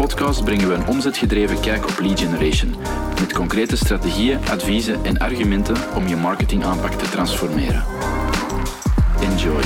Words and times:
podcast 0.00 0.44
brengen 0.44 0.68
we 0.68 0.74
een 0.74 0.86
omzetgedreven 0.86 1.60
kijk 1.60 1.88
op 1.88 1.98
lead 1.98 2.20
generation. 2.20 2.74
Met 3.20 3.32
concrete 3.32 3.76
strategieën, 3.76 4.38
adviezen 4.38 5.04
en 5.04 5.18
argumenten 5.18 5.94
om 5.94 6.06
je 6.06 6.16
marketingaanpak 6.16 6.92
te 6.92 7.08
transformeren. 7.08 7.84
Enjoy. 9.20 9.62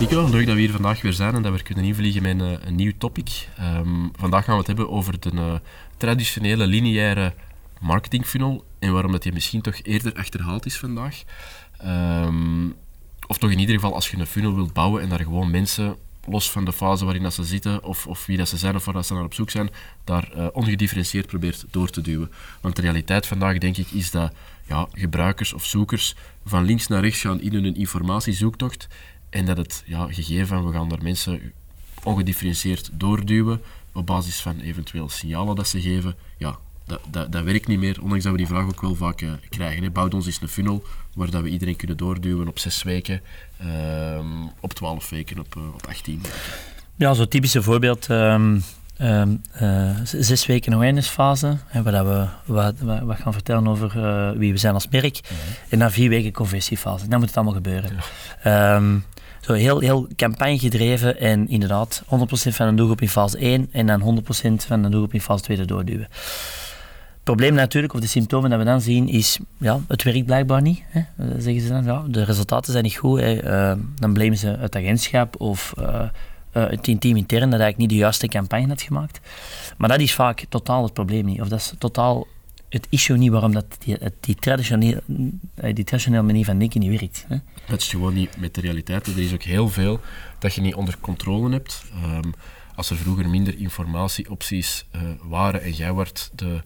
Nico, 0.00 0.28
leuk 0.30 0.46
dat 0.46 0.54
we 0.54 0.60
hier 0.60 0.70
vandaag 0.70 1.02
weer 1.02 1.12
zijn 1.12 1.34
en 1.34 1.42
dat 1.42 1.52
we 1.52 1.62
kunnen 1.62 1.84
invliegen 1.84 2.22
met 2.22 2.40
een, 2.40 2.66
een 2.66 2.74
nieuw 2.74 2.92
topic. 2.98 3.48
Um, 3.60 4.10
vandaag 4.16 4.44
gaan 4.44 4.52
we 4.52 4.58
het 4.58 4.66
hebben 4.66 4.90
over 4.90 5.20
de 5.20 5.30
uh, 5.34 5.54
traditionele 5.96 6.66
lineaire 6.66 7.34
marketingfunnel 7.80 8.64
en 8.78 8.92
waarom 8.92 9.12
dat 9.12 9.22
die 9.22 9.32
misschien 9.32 9.60
toch 9.60 9.80
eerder 9.82 10.14
achterhaald 10.14 10.66
is 10.66 10.76
vandaag. 10.76 11.22
Um, 11.84 12.74
of 13.26 13.38
toch 13.38 13.50
in 13.50 13.58
ieder 13.58 13.74
geval 13.74 13.94
als 13.94 14.10
je 14.10 14.16
een 14.16 14.26
funnel 14.26 14.54
wilt 14.54 14.72
bouwen 14.72 15.02
en 15.02 15.08
daar 15.08 15.22
gewoon 15.22 15.50
mensen, 15.50 15.96
los 16.30 16.50
van 16.50 16.64
de 16.64 16.72
fase 16.72 17.04
waarin 17.04 17.22
dat 17.22 17.34
ze 17.34 17.44
zitten 17.44 17.84
of, 17.84 18.06
of 18.06 18.26
wie 18.26 18.36
dat 18.36 18.48
ze 18.48 18.56
zijn 18.56 18.74
of 18.74 18.84
waar 18.84 18.94
dat 18.94 19.06
ze 19.06 19.14
naar 19.14 19.24
op 19.24 19.34
zoek 19.34 19.50
zijn, 19.50 19.70
daar 20.04 20.30
uh, 20.36 20.46
ongedifferentieerd 20.52 21.26
probeert 21.26 21.64
door 21.70 21.90
te 21.90 22.00
duwen. 22.00 22.30
Want 22.60 22.76
de 22.76 22.82
realiteit 22.82 23.26
vandaag, 23.26 23.58
denk 23.58 23.76
ik, 23.76 23.90
is 23.90 24.10
dat 24.10 24.32
ja, 24.66 24.88
gebruikers 24.92 25.52
of 25.52 25.64
zoekers 25.64 26.14
van 26.44 26.64
links 26.64 26.86
naar 26.86 27.02
rechts 27.02 27.20
gaan 27.20 27.40
in 27.40 27.52
hun 27.52 27.76
informatiezoektocht 27.76 28.88
en 29.30 29.44
dat 29.44 29.56
het 29.56 29.82
ja, 29.86 30.06
gegeven 30.12 30.46
van 30.46 30.66
we 30.66 30.72
gaan 30.72 30.88
daar 30.88 31.02
mensen 31.02 31.52
ongedifferentieerd 32.02 32.90
doorduwen 32.92 33.60
op 33.92 34.06
basis 34.06 34.40
van 34.40 34.60
eventueel 34.60 35.08
signalen 35.08 35.56
dat 35.56 35.68
ze 35.68 35.80
geven, 35.80 36.16
ja, 36.36 36.58
dat, 36.88 37.00
dat, 37.10 37.32
dat 37.32 37.44
werkt 37.44 37.66
niet 37.66 37.78
meer, 37.78 38.02
ondanks 38.02 38.24
dat 38.24 38.32
we 38.32 38.38
die 38.38 38.46
vraag 38.46 38.66
ook 38.66 38.80
wel 38.80 38.94
vaak 38.94 39.20
uh, 39.20 39.30
krijgen. 39.48 39.82
Hè. 39.82 39.90
Bouwt 39.90 40.14
ons 40.14 40.26
eens 40.26 40.38
een 40.42 40.48
funnel 40.48 40.82
waar 41.14 41.30
dat 41.30 41.42
we 41.42 41.48
iedereen 41.48 41.76
kunnen 41.76 41.96
doorduwen 41.96 42.48
op 42.48 42.58
zes 42.58 42.82
weken, 42.82 43.20
uh, 43.62 44.20
op 44.60 44.72
twaalf 44.72 45.10
weken, 45.10 45.38
op, 45.38 45.54
uh, 45.58 45.74
op 45.74 45.86
18 45.86 46.20
weken. 46.22 46.38
Ja, 46.96 47.14
zo'n 47.14 47.28
typische 47.28 47.62
voorbeeld. 47.62 48.08
Um, 48.08 48.62
um, 49.02 49.40
zes 50.04 50.46
weken 50.46 50.72
awarenessfase, 50.72 51.56
hè, 51.66 51.82
waar 51.82 52.06
we 52.06 52.26
wat, 52.44 52.74
wat, 52.78 53.00
wat, 53.00 53.16
gaan 53.16 53.32
vertellen 53.32 53.68
over 53.68 53.88
wie 54.38 54.52
we 54.52 54.58
zijn 54.58 54.74
als 54.74 54.88
merk. 54.88 55.20
Mm 55.22 55.36
-hmm. 55.36 55.54
En 55.68 55.78
dan 55.78 55.90
vier 55.90 56.08
weken 56.08 56.32
conversiefase. 56.32 57.08
Dan 57.08 57.18
moet 57.18 57.28
het 57.28 57.36
allemaal 57.36 57.54
gebeuren. 57.54 57.90
Ja. 58.42 58.76
Um, 58.76 59.04
zo 59.48 59.54
heel, 59.54 59.78
heel 59.78 60.08
campagne 60.16 60.58
gedreven 60.58 61.20
en 61.20 61.48
inderdaad 61.48 62.02
100% 62.04 62.06
van 62.30 62.68
de 62.68 62.74
doelgroep 62.74 63.00
in 63.00 63.08
fase 63.08 63.38
1 63.38 63.68
en 63.72 63.86
dan 63.86 64.00
100% 64.00 64.24
van 64.66 64.82
de 64.82 64.88
doelgroep 64.88 65.14
in 65.14 65.20
fase 65.20 65.42
2 65.42 65.64
doorduwen. 65.64 66.08
Probleem 67.28 67.54
natuurlijk, 67.54 67.94
of 67.94 68.00
de 68.00 68.06
symptomen 68.06 68.50
dat 68.50 68.58
we 68.58 68.64
dan 68.64 68.80
zien, 68.80 69.08
is 69.08 69.38
ja, 69.58 69.80
het 69.88 70.02
werkt 70.02 70.24
blijkbaar 70.24 70.62
niet. 70.62 70.82
Hè. 70.86 71.02
Zeggen 71.38 71.62
ze 71.62 71.68
dan, 71.68 71.84
ja, 71.84 72.04
de 72.08 72.24
resultaten 72.24 72.72
zijn 72.72 72.84
niet 72.84 72.96
goed. 72.96 73.20
Hè. 73.20 73.44
Uh, 73.44 73.82
dan 73.94 74.12
blamen 74.12 74.36
ze 74.36 74.48
het 74.48 74.76
agentschap 74.76 75.40
of 75.40 75.74
uh, 75.78 76.04
het 76.52 76.82
team 76.82 77.16
intern 77.16 77.50
dat 77.50 77.60
eigenlijk 77.60 77.76
niet 77.76 77.88
de 77.88 77.94
juiste 77.94 78.28
campagne 78.28 78.68
had 78.68 78.82
gemaakt. 78.82 79.20
Maar 79.76 79.88
dat 79.88 80.00
is 80.00 80.14
vaak 80.14 80.44
totaal 80.48 80.82
het 80.82 80.92
probleem 80.92 81.24
niet. 81.24 81.40
Of 81.40 81.48
dat 81.48 81.58
is 81.58 81.72
totaal 81.78 82.26
het 82.68 82.86
issue 82.90 83.16
niet 83.16 83.30
waarom 83.30 83.52
dat 83.52 83.64
die, 84.20 84.34
traditionele, 84.34 85.02
die 85.74 85.84
traditionele 85.84 86.22
manier 86.22 86.44
van 86.44 86.58
denken 86.58 86.80
niet 86.80 87.00
werkt. 87.00 87.24
Hè. 87.28 87.36
Dat 87.66 87.80
is 87.80 87.88
gewoon 87.88 88.14
niet 88.14 88.36
met 88.40 88.54
de 88.54 88.60
realiteit. 88.60 89.06
Er 89.06 89.18
is 89.18 89.32
ook 89.32 89.42
heel 89.42 89.68
veel 89.68 90.00
dat 90.38 90.54
je 90.54 90.60
niet 90.60 90.74
onder 90.74 90.94
controle 91.00 91.50
hebt. 91.50 91.84
Um, 92.04 92.34
als 92.74 92.90
er 92.90 92.96
vroeger 92.96 93.28
minder 93.28 93.58
informatieopties 93.58 94.86
waren 95.22 95.62
en 95.62 95.72
jij 95.72 95.92
wordt 95.92 96.30
de 96.34 96.60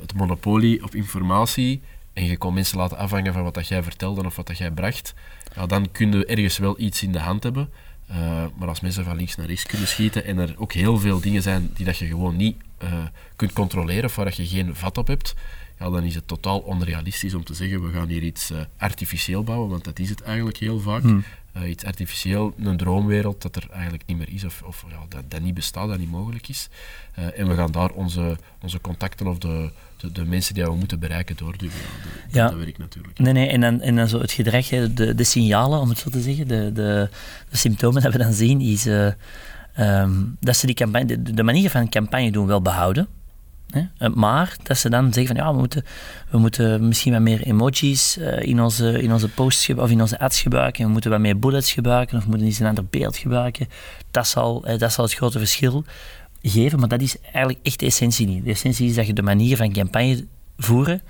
het 0.00 0.14
monopolie 0.14 0.82
op 0.82 0.94
informatie 0.94 1.82
en 2.12 2.24
je 2.24 2.36
kon 2.36 2.54
mensen 2.54 2.78
laten 2.78 2.96
afhangen 2.96 3.32
van 3.32 3.42
wat 3.42 3.54
dat 3.54 3.68
jij 3.68 3.82
vertelde 3.82 4.24
of 4.24 4.36
wat 4.36 4.46
dat 4.46 4.58
jij 4.58 4.70
bracht, 4.70 5.14
ja, 5.54 5.66
dan 5.66 5.90
kun 5.92 6.12
je 6.12 6.26
ergens 6.26 6.58
wel 6.58 6.80
iets 6.80 7.02
in 7.02 7.12
de 7.12 7.18
hand 7.18 7.42
hebben. 7.42 7.70
Uh, 8.10 8.16
maar 8.56 8.68
als 8.68 8.80
mensen 8.80 9.04
van 9.04 9.16
links 9.16 9.36
naar 9.36 9.46
rechts 9.46 9.66
kunnen 9.66 9.88
schieten 9.88 10.24
en 10.24 10.38
er 10.38 10.54
ook 10.58 10.72
heel 10.72 10.98
veel 10.98 11.20
dingen 11.20 11.42
zijn 11.42 11.70
die 11.74 11.84
dat 11.84 11.96
je 11.96 12.06
gewoon 12.06 12.36
niet 12.36 12.56
uh, 12.82 12.92
kunt 13.36 13.52
controleren 13.52 14.04
of 14.04 14.16
waar 14.16 14.32
je 14.36 14.46
geen 14.46 14.74
vat 14.74 14.98
op 14.98 15.06
hebt, 15.06 15.34
ja, 15.78 15.90
dan 15.90 16.02
is 16.02 16.14
het 16.14 16.28
totaal 16.28 16.58
onrealistisch 16.58 17.34
om 17.34 17.44
te 17.44 17.54
zeggen 17.54 17.86
we 17.86 17.92
gaan 17.92 18.08
hier 18.08 18.22
iets 18.22 18.52
artificieel 18.76 19.44
bouwen, 19.44 19.70
want 19.70 19.84
dat 19.84 19.98
is 19.98 20.08
het 20.08 20.22
eigenlijk 20.22 20.56
heel 20.56 20.80
vaak. 20.80 21.02
Hmm. 21.02 21.24
Uh, 21.56 21.68
iets 21.68 21.84
artificieel, 21.84 22.54
een 22.58 22.76
droomwereld 22.76 23.42
dat 23.42 23.56
er 23.56 23.66
eigenlijk 23.70 24.02
niet 24.06 24.18
meer 24.18 24.28
is 24.28 24.44
of, 24.44 24.62
of 24.62 24.84
ja, 24.88 24.96
dat, 25.08 25.22
dat 25.28 25.40
niet 25.40 25.54
bestaat, 25.54 25.88
dat 25.88 25.98
niet 25.98 26.10
mogelijk 26.10 26.48
is. 26.48 26.68
Uh, 27.18 27.38
en 27.38 27.48
we 27.48 27.54
gaan 27.54 27.72
daar 27.72 27.90
onze, 27.90 28.36
onze 28.62 28.80
contacten 28.80 29.26
of 29.26 29.38
de, 29.38 29.70
de, 29.96 30.12
de 30.12 30.24
mensen 30.24 30.54
die 30.54 30.64
we 30.64 30.74
moeten 30.74 30.98
bereiken 30.98 31.36
doorduwen. 31.36 31.74
Ja, 32.30 32.44
ja. 32.44 32.48
Dat 32.48 32.58
werkt 32.58 32.78
natuurlijk. 32.78 33.18
Nee, 33.18 33.32
nee, 33.32 33.48
en 33.48 33.60
dan, 33.60 33.80
en 33.80 33.96
dan 33.96 34.08
zo 34.08 34.20
het 34.20 34.32
gedrag, 34.32 34.66
de, 34.68 35.14
de 35.14 35.24
signalen, 35.24 35.80
om 35.80 35.88
het 35.88 35.98
zo 35.98 36.10
te 36.10 36.20
zeggen, 36.20 36.48
de, 36.48 36.72
de, 36.72 37.08
de 37.50 37.56
symptomen 37.56 38.02
dat 38.02 38.12
we 38.12 38.18
dan 38.18 38.32
zien, 38.32 38.60
is 38.60 38.86
uh, 38.86 39.12
um, 39.78 40.36
dat 40.40 40.56
ze 40.56 40.66
die 40.66 40.74
campagne, 40.74 41.22
de, 41.22 41.34
de 41.34 41.42
manier 41.42 41.70
van 41.70 41.88
campagne 41.88 42.30
doen 42.30 42.46
wel 42.46 42.62
behouden. 42.62 43.08
Hè? 43.70 44.08
Maar 44.08 44.56
dat 44.62 44.78
ze 44.78 44.90
dan 44.90 45.12
zeggen 45.12 45.36
van 45.36 45.44
ja, 45.44 45.52
we 45.52 45.58
moeten, 45.58 45.84
we 46.30 46.38
moeten 46.38 46.88
misschien 46.88 47.12
wat 47.12 47.20
meer 47.20 47.42
emojis 47.42 48.18
uh, 48.18 48.42
in, 48.42 48.62
onze, 48.62 49.02
in 49.02 49.12
onze 49.12 49.28
posts 49.28 49.70
of 49.70 49.90
in 49.90 50.00
onze 50.00 50.18
ads 50.18 50.40
gebruiken. 50.40 50.84
We 50.84 50.90
moeten 50.90 51.10
wat 51.10 51.20
meer 51.20 51.38
bullets 51.38 51.72
gebruiken 51.72 52.18
of 52.18 52.26
moeten 52.26 52.46
eens 52.46 52.58
een 52.58 52.66
ander 52.66 52.86
beeld 52.86 53.16
gebruiken. 53.16 53.68
Dat 54.10 54.26
zal, 54.26 54.68
uh, 54.68 54.78
dat 54.78 54.92
zal 54.92 55.04
het 55.04 55.14
grote 55.14 55.38
verschil 55.38 55.84
geven, 56.42 56.78
maar 56.78 56.88
dat 56.88 57.00
is 57.00 57.16
eigenlijk 57.20 57.58
echt 57.62 57.80
de 57.80 57.86
essentie 57.86 58.26
niet. 58.26 58.44
De 58.44 58.50
essentie 58.50 58.88
is 58.88 58.94
dat 58.94 59.06
je 59.06 59.12
de 59.12 59.22
manier 59.22 59.56
van 59.56 59.72
campagne 59.72 60.26
voeren, 60.58 61.02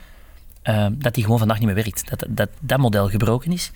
dat 0.93 1.15
die 1.15 1.23
gewoon 1.23 1.39
vandaag 1.39 1.59
niet 1.59 1.67
meer 1.67 1.75
werkt. 1.75 2.11
Dat, 2.11 2.25
dat 2.29 2.49
dat 2.61 2.79
model 2.79 3.09
gebroken 3.09 3.53
is. 3.53 3.71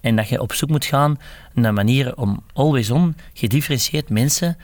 En 0.00 0.16
dat 0.16 0.28
je 0.28 0.40
op 0.40 0.52
zoek 0.52 0.68
moet 0.68 0.84
gaan 0.84 1.18
naar 1.52 1.72
manieren 1.72 2.18
om 2.18 2.42
always 2.52 2.90
on 2.90 3.16
gedifferentieerd 3.32 4.10
mensen 4.10 4.56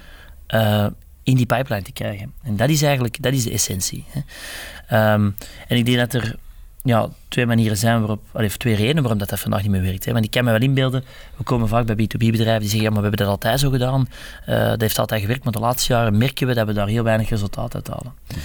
in 1.24 1.36
die 1.36 1.46
pipeline 1.46 1.82
te 1.82 1.92
krijgen. 1.92 2.32
En 2.42 2.56
dat 2.56 2.68
is 2.68 2.82
eigenlijk 2.82 3.22
dat 3.22 3.32
is 3.32 3.44
de 3.44 3.50
essentie. 3.50 4.04
Hè. 4.08 5.12
Um, 5.12 5.36
en 5.68 5.76
ik 5.76 5.84
denk 5.84 5.98
dat 5.98 6.14
er 6.14 6.36
ja, 6.82 7.08
twee 7.28 7.46
manieren 7.46 7.76
zijn 7.76 7.98
waarop, 7.98 8.22
of 8.32 8.56
twee 8.56 8.74
redenen 8.74 9.02
waarom 9.02 9.18
dat, 9.18 9.28
dat 9.28 9.40
vandaag 9.40 9.62
niet 9.62 9.70
meer 9.70 9.82
werkt. 9.82 10.04
Hè. 10.04 10.12
Want 10.12 10.24
ik 10.24 10.30
kan 10.30 10.44
me 10.44 10.50
wel 10.50 10.60
inbeelden, 10.60 11.04
we 11.36 11.42
komen 11.42 11.68
vaak 11.68 11.86
bij 11.86 11.94
B2B-bedrijven 11.94 12.60
die 12.60 12.68
zeggen, 12.68 12.82
ja, 12.82 12.90
maar 12.90 13.02
we 13.02 13.08
hebben 13.08 13.26
dat 13.26 13.28
altijd 13.28 13.60
zo 13.60 13.70
gedaan, 13.70 14.08
uh, 14.48 14.68
dat 14.68 14.80
heeft 14.80 14.98
altijd 14.98 15.20
gewerkt, 15.20 15.44
maar 15.44 15.52
de 15.52 15.58
laatste 15.58 15.92
jaren 15.92 16.18
merken 16.18 16.46
we 16.46 16.54
dat 16.54 16.66
we 16.66 16.72
daar 16.72 16.86
heel 16.86 17.02
weinig 17.02 17.28
resultaat 17.28 17.74
uit 17.74 17.88
halen. 17.88 18.12
Mm 18.12 18.34
-hmm. 18.34 18.42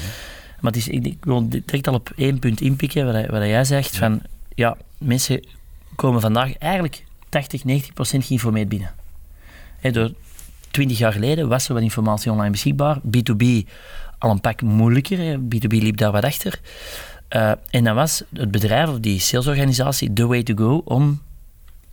Maar 0.59 0.72
het 0.72 0.81
is, 0.81 0.88
ik, 0.88 1.06
ik 1.06 1.25
wil 1.25 1.50
direct 1.50 1.88
al 1.88 1.94
op 1.94 2.12
één 2.16 2.39
punt 2.39 2.62
inpikken, 2.62 3.06
wat, 3.13 3.25
wat 3.25 3.44
jij 3.44 3.63
zegt, 3.63 3.94
ja. 3.94 4.00
van, 4.00 4.22
ja, 4.56 4.78
mensen 4.97 5.47
komen 5.95 6.22
vandaag 6.22 6.57
eigenlijk 6.57 7.03
80, 7.29 7.63
90 7.63 7.94
procent 7.94 8.25
geïnformeerd 8.25 8.69
binnen. 8.69 8.91
He, 9.79 9.91
door 9.91 10.12
twintig 10.72 10.97
jaar 10.97 11.13
geleden 11.13 11.47
was 11.47 11.68
er 11.68 11.74
wat 11.74 11.84
informatie 11.84 12.31
online 12.31 12.52
beschikbaar. 12.52 13.00
B2B 13.00 13.46
al 14.18 14.30
een 14.30 14.41
pak 14.41 14.62
moeilijker. 14.62 15.40
B2B 15.40 15.68
liep 15.68 15.97
daar 15.97 16.12
wat 16.12 16.24
achter. 16.24 16.59
Uh, 17.35 17.52
en 17.69 17.84
dan 17.84 17.96
was 17.96 18.24
het 18.34 18.52
bedrijf 18.52 18.90
of 18.90 19.00
die 19.00 19.19
salesorganisatie 19.19 20.13
the 20.13 20.28
way 20.28 20.44
to 20.44 20.53
go 20.56 20.81
om 20.85 21.22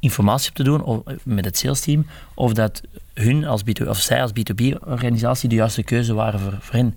informatie 0.01 0.49
op 0.49 0.55
te 0.55 0.63
doen 0.63 0.83
of, 0.83 1.01
met 1.23 1.45
het 1.45 1.59
salesteam 1.59 2.07
of 2.35 2.53
dat 2.53 2.83
hun 3.15 3.45
als 3.45 3.63
B2, 3.63 3.89
of 3.89 3.99
zij 3.99 4.23
als 4.23 4.31
B2B-organisatie 4.31 5.49
de 5.49 5.55
juiste 5.55 5.83
keuze 5.83 6.15
waren 6.15 6.41
voor, 6.41 6.57
voor 6.61 6.75
hen. 6.75 6.95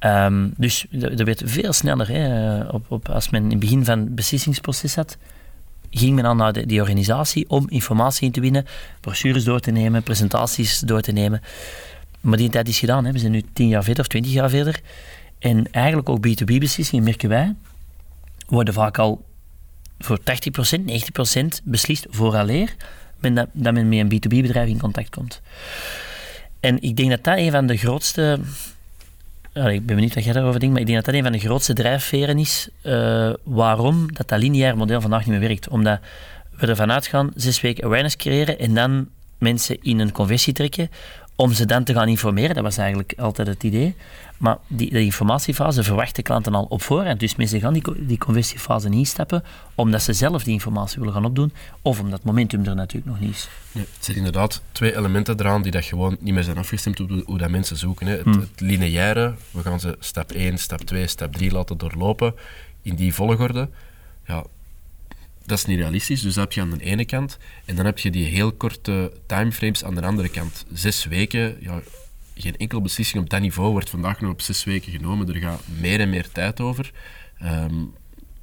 Um, 0.00 0.54
dus 0.56 0.86
er 0.90 1.24
werd 1.24 1.42
veel 1.44 1.72
sneller, 1.72 2.72
op, 2.72 2.84
op, 2.88 3.08
als 3.08 3.30
men 3.30 3.42
in 3.42 3.50
het 3.50 3.58
begin 3.58 3.84
van 3.84 3.98
het 3.98 4.14
beslissingsproces 4.14 4.94
had, 4.94 5.16
ging 5.98 6.14
men 6.14 6.24
dan 6.24 6.36
naar 6.36 6.66
die 6.66 6.80
organisatie 6.80 7.48
om 7.48 7.68
informatie 7.68 8.26
in 8.26 8.32
te 8.32 8.40
winnen, 8.40 8.66
brochures 9.00 9.44
door 9.44 9.60
te 9.60 9.70
nemen, 9.70 10.02
presentaties 10.02 10.80
door 10.80 11.00
te 11.00 11.12
nemen. 11.12 11.40
Maar 12.20 12.38
die 12.38 12.50
tijd 12.50 12.68
is 12.68 12.78
gedaan. 12.78 13.04
Hè. 13.04 13.12
We 13.12 13.18
zijn 13.18 13.32
nu 13.32 13.42
tien 13.52 13.68
jaar 13.68 13.84
verder 13.84 14.02
of 14.02 14.08
twintig 14.08 14.32
jaar 14.32 14.50
verder. 14.50 14.80
En 15.38 15.72
eigenlijk 15.72 16.08
ook 16.08 16.26
B2B-beslissingen, 16.26 17.04
merken 17.04 17.28
wij, 17.28 17.54
worden 18.46 18.74
vaak 18.74 18.98
al 18.98 19.24
voor 19.98 20.18
80%, 20.18 20.22
90% 20.22 21.46
beslist 21.64 22.06
vooraleer 22.10 22.76
dat 23.52 23.74
men 23.74 23.88
met 23.88 23.98
een 23.98 24.12
B2B-bedrijf 24.12 24.68
in 24.68 24.78
contact 24.78 25.10
komt. 25.10 25.40
En 26.60 26.82
ik 26.82 26.96
denk 26.96 27.10
dat 27.10 27.24
dat 27.24 27.38
een 27.38 27.50
van 27.50 27.66
de 27.66 27.76
grootste 27.76 28.38
ik 29.56 29.86
ben 29.86 29.94
benieuwd 29.94 30.14
wat 30.14 30.24
jij 30.24 30.32
daarover 30.32 30.60
denkt, 30.60 30.74
maar 30.74 30.82
ik 30.82 30.88
denk 30.88 31.04
dat 31.04 31.14
dat 31.14 31.22
een 31.24 31.30
van 31.30 31.38
de 31.38 31.46
grootste 31.46 31.72
drijfveren 31.72 32.38
is 32.38 32.68
uh, 32.82 33.32
waarom 33.42 34.12
dat, 34.12 34.28
dat 34.28 34.38
lineair 34.38 34.76
model 34.76 35.00
vandaag 35.00 35.20
niet 35.20 35.38
meer 35.38 35.48
werkt. 35.48 35.68
Omdat 35.68 36.00
we 36.56 36.66
ervan 36.66 36.92
uitgaan, 36.92 37.30
zes 37.34 37.60
weken 37.60 37.84
awareness 37.84 38.16
creëren 38.16 38.58
en 38.58 38.74
dan 38.74 39.08
mensen 39.38 39.82
in 39.82 39.98
een 39.98 40.12
conversie 40.12 40.52
trekken 40.52 40.90
om 41.36 41.52
ze 41.52 41.66
dan 41.66 41.84
te 41.84 41.92
gaan 41.92 42.08
informeren. 42.08 42.54
Dat 42.54 42.64
was 42.64 42.78
eigenlijk 42.78 43.14
altijd 43.16 43.48
het 43.48 43.62
idee. 43.62 43.94
Maar 44.36 44.58
die, 44.66 44.90
die 44.90 45.04
informatiefase 45.04 45.82
verwachten 45.82 46.22
klanten 46.22 46.54
al 46.54 46.64
op 46.64 46.82
voorhand. 46.82 47.20
Dus 47.20 47.36
mensen 47.36 47.60
gaan 47.60 47.72
die, 47.72 47.82
die 47.98 48.18
conversiefase 48.18 48.88
niet 48.88 48.98
instappen 48.98 49.44
omdat 49.74 50.02
ze 50.02 50.12
zelf 50.12 50.44
die 50.44 50.52
informatie 50.52 50.98
willen 50.98 51.14
gaan 51.14 51.24
opdoen 51.24 51.52
of 51.82 52.00
omdat 52.00 52.18
het 52.18 52.26
momentum 52.26 52.64
er 52.64 52.74
natuurlijk 52.74 53.06
nog 53.06 53.20
niet 53.20 53.34
is. 53.34 53.48
Nee, 53.72 53.84
het 53.94 54.04
zijn 54.04 54.16
inderdaad 54.16 54.62
twee 54.72 54.96
elementen 54.96 55.40
eraan 55.40 55.62
die 55.62 55.72
dat 55.72 55.84
gewoon 55.84 56.16
niet 56.20 56.34
meer 56.34 56.42
zijn 56.42 56.58
afgestemd 56.58 57.00
op 57.00 57.10
hoe 57.24 57.38
dat 57.38 57.50
mensen 57.50 57.76
zoeken. 57.76 58.06
Hè. 58.06 58.12
Het, 58.12 58.24
hmm. 58.24 58.40
het 58.40 58.60
lineaire, 58.60 59.34
we 59.50 59.62
gaan 59.62 59.80
ze 59.80 59.96
stap 59.98 60.30
1, 60.32 60.58
stap 60.58 60.80
2, 60.80 61.06
stap 61.06 61.32
3 61.32 61.50
laten 61.50 61.78
doorlopen 61.78 62.34
in 62.82 62.94
die 62.94 63.14
volgorde. 63.14 63.68
Ja, 64.26 64.44
dat 65.46 65.58
is 65.58 65.64
niet 65.64 65.78
realistisch. 65.78 66.20
Dus 66.20 66.34
dat 66.34 66.44
heb 66.44 66.52
je 66.52 66.60
aan 66.60 66.70
de 66.70 66.84
ene 66.84 67.04
kant. 67.04 67.38
En 67.64 67.76
dan 67.76 67.84
heb 67.84 67.98
je 67.98 68.10
die 68.10 68.24
heel 68.24 68.52
korte 68.52 69.12
timeframes 69.26 69.84
aan 69.84 69.94
de 69.94 70.02
andere 70.02 70.28
kant. 70.28 70.64
Zes 70.72 71.04
weken, 71.04 71.56
ja, 71.60 71.80
geen 72.34 72.56
enkele 72.56 72.80
beslissing 72.80 73.22
op 73.22 73.30
dat 73.30 73.40
niveau 73.40 73.70
wordt 73.70 73.90
vandaag 73.90 74.20
nog 74.20 74.30
op 74.30 74.40
zes 74.40 74.64
weken 74.64 74.92
genomen. 74.92 75.28
Er 75.28 75.40
gaat 75.40 75.62
meer 75.80 76.00
en 76.00 76.10
meer 76.10 76.28
tijd 76.32 76.60
over. 76.60 76.92
Ehm, 77.38 77.82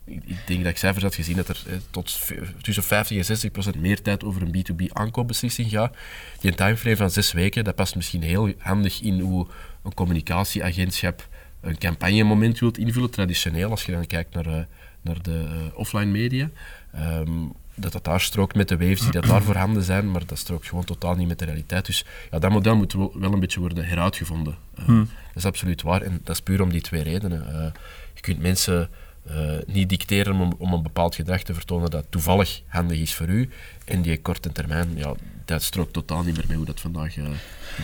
ik 0.05 0.37
denk 0.45 0.63
dat 0.63 0.71
ik 0.71 0.77
cijfers 0.77 1.03
had 1.03 1.15
gezien 1.15 1.35
dat 1.35 1.47
er 1.47 1.63
eh, 1.67 1.75
tot 1.89 2.19
tussen 2.61 2.83
50 2.83 3.17
en 3.17 3.25
60 3.25 3.51
procent 3.51 3.75
meer 3.75 4.01
tijd 4.01 4.23
over 4.23 4.41
een 4.41 4.55
B2B 4.55 4.93
aankoopbeslissing 4.93 5.69
gaat. 5.69 5.95
Die 6.39 6.55
timeframe 6.55 6.95
van 6.95 7.11
zes 7.11 7.31
weken, 7.31 7.63
dat 7.63 7.75
past 7.75 7.95
misschien 7.95 8.21
heel 8.21 8.53
handig 8.57 9.01
in 9.01 9.19
hoe 9.19 9.47
een 9.83 9.93
communicatieagentschap 9.93 11.27
een 11.61 11.77
campagnemoment 11.77 12.59
wilt 12.59 12.77
invullen, 12.77 13.09
traditioneel, 13.09 13.69
als 13.69 13.85
je 13.85 13.91
dan 13.91 14.07
kijkt 14.07 14.33
naar, 14.33 14.47
uh, 14.47 14.59
naar 15.03 15.21
de 15.21 15.43
uh, 15.43 15.77
offline 15.77 16.11
media. 16.11 16.49
Um, 16.95 17.51
dat 17.75 17.91
dat 17.91 18.03
daar 18.03 18.21
strookt 18.21 18.55
met 18.55 18.67
de 18.67 18.77
waves 18.77 19.01
die 19.01 19.11
dat 19.11 19.25
daar 19.25 19.41
voorhanden 19.51 19.83
zijn, 19.83 20.11
maar 20.11 20.25
dat 20.25 20.37
strookt 20.37 20.67
gewoon 20.67 20.83
totaal 20.83 21.15
niet 21.15 21.27
met 21.27 21.39
de 21.39 21.45
realiteit. 21.45 21.85
Dus 21.85 22.05
ja, 22.31 22.39
dat 22.39 22.51
model 22.51 22.75
moet 22.75 22.93
wel, 22.93 23.11
wel 23.19 23.33
een 23.33 23.39
beetje 23.39 23.59
worden 23.59 23.85
heruitgevonden. 23.85 24.55
Uh, 24.79 24.85
hmm. 24.85 25.09
Dat 25.27 25.35
is 25.35 25.45
absoluut 25.45 25.81
waar 25.81 26.01
en 26.01 26.21
dat 26.23 26.35
is 26.35 26.41
puur 26.41 26.61
om 26.61 26.69
die 26.69 26.81
twee 26.81 27.03
redenen. 27.03 27.45
Uh, 27.49 27.65
je 28.13 28.21
kunt 28.21 28.39
mensen 28.39 28.89
uh, 29.31 29.33
niet 29.67 29.89
dicteren 29.89 30.39
om, 30.39 30.53
om, 30.57 30.73
een 30.73 30.83
bepaald 30.83 31.15
gedrag 31.15 31.41
te 31.41 31.53
vertonen 31.53 31.89
dat 31.89 32.05
toevallig 32.09 32.61
handig 32.67 32.99
is 32.99 33.13
voor 33.13 33.27
u. 33.27 33.49
En 33.85 34.01
die 34.01 34.21
korte 34.21 34.51
termijn, 34.51 34.89
ja, 34.95 35.13
dat 35.45 35.63
strookt 35.63 35.93
totaal 35.93 36.23
niet 36.23 36.35
meer 36.35 36.45
mee 36.47 36.57
hoe 36.57 36.65
dat 36.65 36.81
vandaag 36.81 37.17
in 37.17 37.35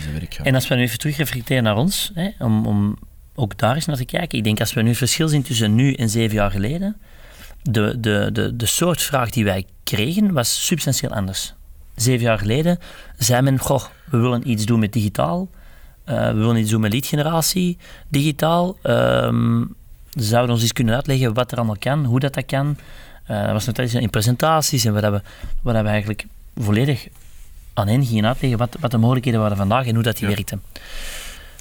zijn 0.02 0.14
werk 0.14 0.34
gaat. 0.34 0.46
En 0.46 0.56
als 0.56 0.68
we 0.68 0.76
nu 0.76 0.82
even 0.82 1.00
terugreflecteren 1.00 1.64
naar 1.64 1.78
ons, 1.78 2.12
hè, 2.14 2.30
om, 2.40 2.66
om 2.66 2.98
ook 3.36 3.58
daar 3.58 3.76
eens 3.76 3.86
naar 3.86 3.96
te 3.96 4.06
kijken. 4.06 4.38
Ik 4.38 4.44
denk 4.44 4.60
als 4.60 4.74
we 4.74 4.82
nu 4.82 4.96
verschil 4.96 5.28
zien 5.28 5.44
tussen 5.44 5.76
nu 5.76 5.94
en 5.94 6.10
zeven 6.10 6.36
jaar 6.36 6.52
geleden, 6.52 6.98
de, 7.72 8.00
de, 8.00 8.30
de, 8.34 8.56
de 8.56 8.66
soort 8.66 9.02
vraag 9.02 9.30
die 9.30 9.44
wij 9.44 9.66
kregen 9.84 10.34
was 10.34 10.66
substantieel 10.66 11.12
anders. 11.12 11.54
Zeven 11.96 12.26
jaar 12.26 12.38
geleden 12.38 12.80
zei 13.18 13.42
men, 13.42 13.60
goh, 13.60 13.84
we 14.06 14.18
willen 14.18 14.50
iets 14.50 14.66
doen 14.66 14.80
met 14.80 14.94
digitaal, 14.94 15.50
uh, 16.06 16.28
we 16.28 16.38
willen 16.38 16.58
iets 16.58 16.70
doen 16.70 16.82
met 16.82 16.92
leadgeneratie, 16.92 17.78
digitaal. 18.08 18.78
Um, 18.84 19.76
zouden 20.10 20.52
ons 20.52 20.62
eens 20.62 20.74
kunnen 20.74 20.96
uitleggen 20.96 21.34
wat 21.34 21.52
er 21.52 21.58
allemaal 21.58 21.78
kan, 21.80 22.06
hoe 22.06 22.20
dat, 22.20 22.34
dat 22.34 22.46
kan. 22.46 22.78
Uh, 23.32 23.44
dat 23.44 23.52
was 23.52 23.66
natuurlijk 23.66 24.02
in 24.02 24.10
presentaties 24.10 24.86
en 24.86 24.94
wat 24.94 25.04
we, 25.04 25.22
wat 25.62 25.82
we 25.82 25.88
eigenlijk 25.88 26.26
volledig 26.56 27.08
aan 27.74 27.88
hen 27.88 28.06
gingen 28.06 28.26
uitleggen 28.26 28.60
wat, 28.60 28.78
wat 28.80 28.92
de 28.92 28.98
mogelijkheden 28.98 29.40
waren 29.40 29.58
vandaag 29.58 29.86
en 29.86 29.94
hoe 29.94 30.04
dat 30.04 30.18
die 30.18 30.30
ja. 30.30 30.36
werkte. 30.36 30.60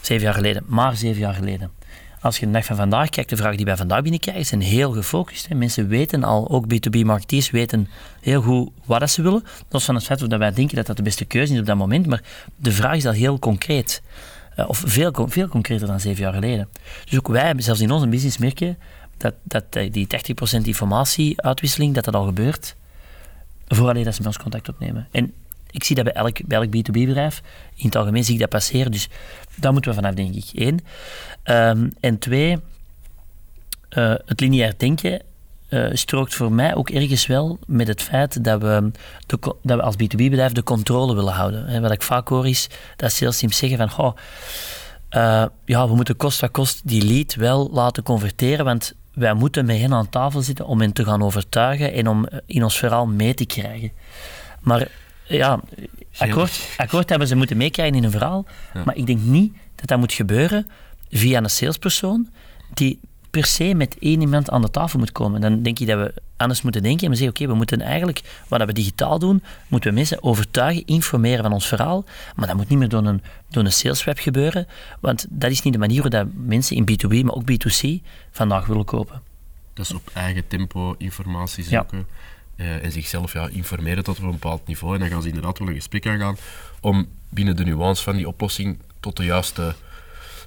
Zeven 0.00 0.24
jaar 0.24 0.34
geleden, 0.34 0.62
maar 0.66 0.96
zeven 0.96 1.20
jaar 1.20 1.34
geleden. 1.34 1.70
Als 2.20 2.38
je 2.38 2.46
de 2.46 2.52
dag 2.52 2.64
van 2.64 2.76
vandaag 2.76 3.08
kijkt, 3.08 3.30
de 3.30 3.36
vragen 3.36 3.56
die 3.56 3.66
wij 3.66 3.76
vandaag 3.76 4.02
binnenkrijgen 4.02 4.46
zijn 4.46 4.60
heel 4.60 4.92
gefocust. 4.92 5.48
Hè. 5.48 5.54
Mensen 5.54 5.88
weten 5.88 6.24
al, 6.24 6.50
ook 6.50 6.64
B2B-marketeers 6.64 7.50
weten 7.50 7.88
heel 8.20 8.42
goed 8.42 8.70
wat 8.84 9.10
ze 9.10 9.22
willen. 9.22 9.44
Los 9.68 9.84
van 9.84 9.94
het 9.94 10.04
feit 10.04 10.30
dat 10.30 10.38
wij 10.38 10.52
denken 10.52 10.76
dat 10.76 10.86
dat 10.86 10.96
de 10.96 11.02
beste 11.02 11.24
keuze 11.24 11.52
is 11.52 11.60
op 11.60 11.66
dat 11.66 11.76
moment, 11.76 12.06
maar 12.06 12.22
de 12.56 12.72
vraag 12.72 12.96
is 12.96 13.06
al 13.06 13.12
heel 13.12 13.38
concreet. 13.38 14.02
Uh, 14.58 14.68
of 14.68 14.82
veel, 14.86 15.26
veel 15.28 15.48
concreter 15.48 15.86
dan 15.86 16.00
zeven 16.00 16.22
jaar 16.22 16.32
geleden. 16.32 16.68
Dus 17.04 17.18
ook 17.18 17.28
wij, 17.28 17.54
zelfs 17.56 17.80
in 17.80 17.90
onze 17.90 18.08
business, 18.08 18.38
merken 18.38 18.78
dat, 19.16 19.34
dat 19.42 19.64
uh, 19.76 19.92
die 19.92 20.06
80% 20.62 20.62
informatieuitwisseling, 20.62 21.94
dat 21.94 22.04
dat 22.04 22.14
al 22.14 22.24
gebeurt, 22.24 22.76
voordat 23.68 24.04
dat 24.04 24.14
ze 24.14 24.20
met 24.20 24.26
ons 24.26 24.38
contact 24.38 24.68
opnemen. 24.68 25.08
En 25.10 25.32
ik 25.70 25.84
zie 25.84 25.96
dat 25.96 26.04
bij 26.04 26.12
elk, 26.12 26.46
bij 26.46 26.58
elk 26.58 26.66
B2B-bedrijf. 26.66 27.42
In 27.74 27.86
het 27.86 27.96
algemeen 27.96 28.24
zie 28.24 28.34
ik 28.34 28.40
dat 28.40 28.48
passeren. 28.48 28.92
Dus 28.92 29.08
daar 29.54 29.72
moeten 29.72 29.90
we 29.90 29.96
vanaf, 29.96 30.14
denk 30.14 30.34
ik. 30.34 30.44
Eén. 30.52 30.80
Um, 31.50 31.92
en 32.00 32.18
twee, 32.18 32.58
uh, 33.90 34.14
het 34.26 34.40
lineair 34.40 34.74
denken 34.76 35.22
uh, 35.68 35.88
strookt 35.92 36.34
voor 36.34 36.52
mij 36.52 36.74
ook 36.74 36.90
ergens 36.90 37.26
wel 37.26 37.58
met 37.66 37.88
het 37.88 38.02
feit 38.02 38.44
dat 38.44 38.60
we, 38.60 38.90
de, 39.26 39.38
dat 39.62 39.76
we 39.76 39.82
als 39.82 39.94
B2B-bedrijf 39.94 40.52
de 40.52 40.62
controle 40.62 41.14
willen 41.14 41.32
houden. 41.32 41.66
He, 41.66 41.80
wat 41.80 41.90
ik 41.90 42.02
vaak 42.02 42.28
hoor 42.28 42.48
is 42.48 42.68
dat 42.96 43.12
sales 43.12 43.38
teams 43.38 43.56
zeggen 43.56 43.78
van... 43.78 43.90
Goh, 43.90 44.16
uh, 45.10 45.44
ja, 45.64 45.88
we 45.88 45.94
moeten 45.94 46.16
kost 46.16 46.40
wat 46.40 46.50
kost 46.50 46.80
die 46.84 47.04
lead 47.04 47.34
wel 47.34 47.70
laten 47.72 48.02
converteren, 48.02 48.64
want 48.64 48.94
wij 49.14 49.34
moeten 49.34 49.66
met 49.66 49.78
hen 49.78 49.92
aan 49.92 50.08
tafel 50.08 50.42
zitten 50.42 50.66
om 50.66 50.80
hen 50.80 50.92
te 50.92 51.04
gaan 51.04 51.22
overtuigen 51.22 51.92
en 51.92 52.08
om 52.08 52.28
in 52.46 52.62
ons 52.62 52.78
verhaal 52.78 53.06
mee 53.06 53.34
te 53.34 53.46
krijgen. 53.46 53.92
Maar 54.60 54.88
ja, 55.24 55.60
akkoord, 56.18 56.60
akkoord 56.76 57.08
hebben 57.08 57.28
ze 57.28 57.36
moeten 57.36 57.56
meekrijgen 57.56 57.96
in 57.96 58.04
een 58.04 58.10
verhaal, 58.10 58.46
ja. 58.74 58.82
maar 58.84 58.96
ik 58.96 59.06
denk 59.06 59.20
niet 59.20 59.52
dat 59.74 59.86
dat 59.86 59.98
moet 59.98 60.12
gebeuren 60.12 60.66
via 61.10 61.38
een 61.38 61.50
salespersoon 61.50 62.28
die 62.74 62.98
per 63.30 63.44
se 63.44 63.74
met 63.74 63.96
één 63.98 64.20
iemand 64.20 64.50
aan 64.50 64.62
de 64.62 64.70
tafel 64.70 64.98
moet 64.98 65.12
komen. 65.12 65.40
Dan 65.40 65.62
denk 65.62 65.78
je 65.78 65.86
dat 65.86 65.98
we 65.98 66.22
anders 66.36 66.62
moeten 66.62 66.82
denken 66.82 67.04
en 67.04 67.10
we 67.10 67.16
zeggen, 67.16 67.34
oké, 67.34 67.42
okay, 67.42 67.52
we 67.52 67.58
moeten 67.58 67.80
eigenlijk, 67.80 68.22
wat 68.48 68.64
we 68.64 68.72
digitaal 68.72 69.18
doen, 69.18 69.42
moeten 69.68 69.90
we 69.90 69.96
mensen 69.96 70.22
overtuigen, 70.22 70.86
informeren 70.86 71.42
van 71.42 71.52
ons 71.52 71.66
verhaal, 71.66 72.04
maar 72.36 72.46
dat 72.46 72.56
moet 72.56 72.68
niet 72.68 72.78
meer 72.78 72.88
door 72.88 73.04
een, 73.06 73.22
door 73.48 73.64
een 73.64 73.72
salesweb 73.72 74.18
gebeuren, 74.18 74.66
want 75.00 75.26
dat 75.28 75.50
is 75.50 75.62
niet 75.62 75.72
de 75.72 75.78
manier 75.78 76.08
waarop 76.08 76.32
mensen 76.34 76.76
in 76.76 76.82
B2B, 76.90 77.24
maar 77.24 77.34
ook 77.34 77.50
B2C, 77.50 78.04
vandaag 78.30 78.66
willen 78.66 78.84
kopen. 78.84 79.22
Is 79.74 79.94
op 79.94 80.10
eigen 80.12 80.48
tempo 80.48 80.94
informatie 80.98 81.64
zoeken. 81.64 81.98
Ja. 81.98 82.64
Uh, 82.64 82.84
en 82.84 82.92
zichzelf 82.92 83.32
ja, 83.32 83.48
informeren 83.48 84.04
tot 84.04 84.18
op 84.18 84.24
een 84.24 84.30
bepaald 84.30 84.66
niveau. 84.66 84.94
En 84.94 85.00
dan 85.00 85.08
gaan 85.08 85.22
ze 85.22 85.28
inderdaad 85.28 85.58
wel 85.58 85.68
een 85.68 85.74
gesprek 85.74 86.06
aangaan 86.06 86.36
om 86.80 87.08
binnen 87.28 87.56
de 87.56 87.64
nuance 87.64 88.02
van 88.02 88.16
die 88.16 88.28
oplossing 88.28 88.78
tot 89.00 89.16
de 89.16 89.24
juiste 89.24 89.74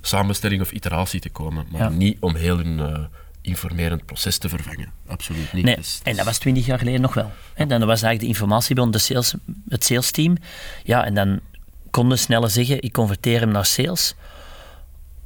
samenstelling 0.01 0.61
of 0.61 0.71
iteratie 0.71 1.19
te 1.19 1.29
komen. 1.29 1.65
Maar 1.69 1.81
ja. 1.81 1.89
niet 1.89 2.17
om 2.19 2.35
heel 2.35 2.59
een 2.59 2.77
uh, 2.79 2.99
informerend 3.41 4.05
proces 4.05 4.37
te 4.37 4.49
vervangen. 4.49 4.91
Absoluut 5.07 5.53
niet. 5.53 5.65
Nee, 5.65 5.75
dus, 5.75 5.99
en 6.03 6.15
dat 6.15 6.25
was 6.25 6.37
twintig 6.37 6.65
jaar 6.65 6.77
geleden 6.77 7.01
nog 7.01 7.13
wel. 7.13 7.31
Hè? 7.53 7.65
Dan 7.65 7.79
was 7.79 7.87
eigenlijk 7.87 8.19
de 8.19 8.27
informatiebron 8.27 8.91
de 8.91 8.97
sales, 8.97 9.33
het 9.69 9.83
sales 9.83 10.11
team. 10.11 10.37
Ja, 10.83 11.05
en 11.05 11.13
dan 11.13 11.39
konden 11.89 12.19
sneller 12.19 12.49
zeggen, 12.49 12.81
ik 12.81 12.91
converteer 12.91 13.39
hem 13.39 13.51
naar 13.51 13.65
sales 13.65 14.15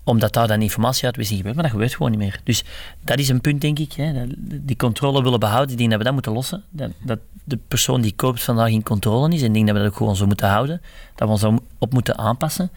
omdat 0.05 0.33
daar 0.33 0.47
dan 0.47 0.61
informatieuitwisseling 0.61 1.45
gebeurt, 1.45 1.61
maar 1.61 1.71
dat 1.71 1.79
gebeurt 1.79 1.95
gewoon 1.95 2.11
niet 2.11 2.19
meer. 2.19 2.39
Dus 2.43 2.63
dat 3.01 3.19
is 3.19 3.29
een 3.29 3.41
punt, 3.41 3.61
denk 3.61 3.79
ik. 3.79 3.93
Hè. 3.93 4.25
Die 4.37 4.75
controle 4.75 5.23
willen 5.23 5.39
behouden, 5.39 5.77
denk 5.77 5.89
dat 5.89 5.97
we 5.97 6.03
dat 6.03 6.13
moeten 6.13 6.31
lossen. 6.31 6.63
Dat, 6.69 7.19
de 7.43 7.59
persoon 7.67 8.01
die 8.01 8.13
koopt 8.15 8.43
vandaag 8.43 8.69
in 8.69 8.83
controle 8.83 9.33
is. 9.33 9.41
En 9.41 9.47
ik 9.47 9.53
denk 9.53 9.67
dat 9.67 9.75
we 9.75 9.81
dat 9.81 9.91
ook 9.91 9.97
gewoon 9.97 10.15
zo 10.15 10.25
moeten 10.25 10.47
houden. 10.47 10.81
Dat 11.15 11.27
we 11.27 11.33
ons 11.47 11.61
op 11.77 11.93
moeten 11.93 12.17
aanpassen. 12.17 12.69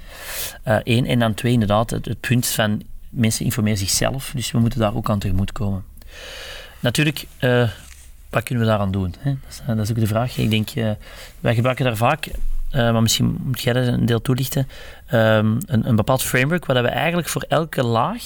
Eén. 0.63 1.05
Uh, 1.05 1.11
en 1.11 1.19
dan 1.19 1.35
twee, 1.35 1.53
inderdaad, 1.53 1.91
het, 1.91 2.21
punt 2.21 2.47
van 2.47 2.83
mensen 3.11 3.45
informeren 3.45 3.79
zichzelf. 3.79 4.33
Dus 4.35 4.51
we 4.51 4.59
moeten 4.59 4.79
daar 4.79 4.95
ook 4.95 5.11
aan 5.11 5.19
tegemoet 5.19 5.53
komen. 5.53 5.85
Natuurlijk, 6.81 7.27
uh, 7.41 7.69
wat 8.31 8.43
kunnen 8.43 8.65
we 8.65 8.71
daaraan 8.71 8.91
doen? 8.91 9.15
Hè? 9.19 9.35
Dat, 9.67 9.77
is, 9.77 9.83
is, 9.83 9.91
ook 9.91 10.01
de 10.01 10.07
vraag. 10.07 10.37
Ik 10.37 10.51
denk, 10.51 10.71
wij 11.41 11.55
gebruiken 11.55 11.85
daar 11.85 11.97
vaak 11.97 12.31
uh, 12.73 12.93
maar 12.93 13.03
misschien 13.03 13.39
moet 13.43 13.61
jij 13.61 13.73
dat 13.73 13.87
een 13.87 14.07
deel 14.07 14.23
toelichten, 14.23 14.69
um, 15.13 15.59
een, 15.67 15.89
een 15.89 15.97
bepaald 15.97 16.23
framework 16.23 16.67
waar 16.67 16.83
we 16.83 16.89
eigenlijk 16.89 17.29
voor 17.29 17.45
elke 17.49 17.85
laag 17.85 18.23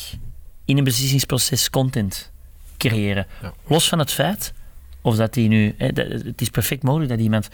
in 0.64 0.78
een 0.78 0.84
beslissingsproces 0.84 1.70
content 1.70 2.30
creëren. 2.76 3.26
Ja. 3.42 3.52
Los 3.66 3.88
van 3.88 3.98
het 3.98 4.12
feit 4.12 4.52
of 5.02 5.16
dat 5.16 5.34
die 5.34 5.48
nu, 5.48 5.74
hè, 5.78 5.92
dat, 5.92 6.06
het 6.06 6.40
is 6.40 6.48
perfect 6.48 6.82
mogelijk 6.82 7.10
dat 7.10 7.20
iemand 7.20 7.48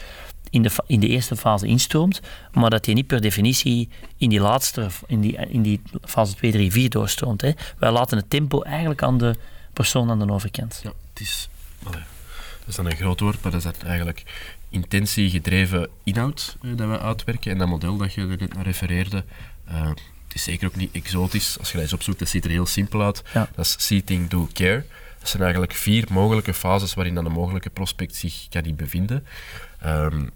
in 0.51 0.63
de, 0.63 0.71
in 0.87 1.01
de 1.01 1.09
eerste 1.09 1.37
fase 1.37 1.67
instroomt, 1.67 2.21
maar 2.53 2.71
dat 2.71 2.85
hij 2.85 2.95
niet 2.95 3.07
per 3.07 3.21
definitie 3.21 3.89
in 4.17 4.29
die 4.29 4.41
laatste, 4.41 4.87
in 5.07 5.21
die, 5.21 5.37
in 5.37 5.63
die 5.63 5.81
fase 6.05 6.35
2, 6.35 6.53
3, 6.53 6.73
4 6.73 6.91
doorstroomt. 6.91 7.41
Hè. 7.41 7.53
Wij 7.79 7.91
laten 7.91 8.19
het 8.19 8.31
tempo 8.31 8.63
eigenlijk 8.63 9.03
aan 9.03 9.19
de 9.19 9.35
persoon 9.73 10.11
aan 10.11 10.19
de 10.19 10.33
overkant. 10.33 10.81
Ja, 10.83 10.93
het 11.13 11.21
is, 11.21 11.49
dat 12.59 12.69
is 12.69 12.75
dan 12.75 12.87
een 12.87 12.97
groot 12.97 13.21
woord, 13.21 13.43
maar 13.43 13.53
dat 13.53 13.65
is 13.65 13.83
eigenlijk 13.85 14.23
intentiegedreven 14.71 15.89
inhoud 16.05 16.57
uh, 16.63 16.77
dat 16.77 16.89
we 16.89 17.01
uitwerken. 17.01 17.53
En 17.53 17.59
dat 17.59 17.69
model 17.69 17.97
dat 17.97 18.15
je 18.15 18.21
er 18.21 18.37
net 18.39 18.55
naar 18.55 18.65
refereerde, 18.65 19.25
uh, 19.71 19.87
het 19.89 20.35
is 20.35 20.43
zeker 20.43 20.67
ook 20.67 20.77
niet 20.77 20.93
exotisch. 20.93 21.59
Als 21.59 21.69
je 21.69 21.75
dat 21.75 21.83
eens 21.83 21.93
opzoekt, 21.93 22.19
dat 22.19 22.29
ziet 22.29 22.45
er 22.45 22.51
heel 22.51 22.67
simpel 22.67 23.03
uit. 23.03 23.23
Ja. 23.35 23.49
Dat 23.55 23.65
is 23.65 23.77
see, 23.79 24.05
think, 24.05 24.31
do, 24.31 24.49
care. 24.53 24.85
Dat 25.19 25.29
zijn 25.29 25.43
eigenlijk 25.43 25.73
vier 25.73 26.05
mogelijke 26.11 26.55
fases 26.55 26.95
waarin 26.95 27.15
dan 27.15 27.27
een 27.27 27.33
mogelijke 27.33 27.71
prospect 27.71 28.15
zich 28.15 28.47
kan 28.49 28.63
in 28.63 28.77
bevinden. 28.77 29.27
Um, 29.87 30.31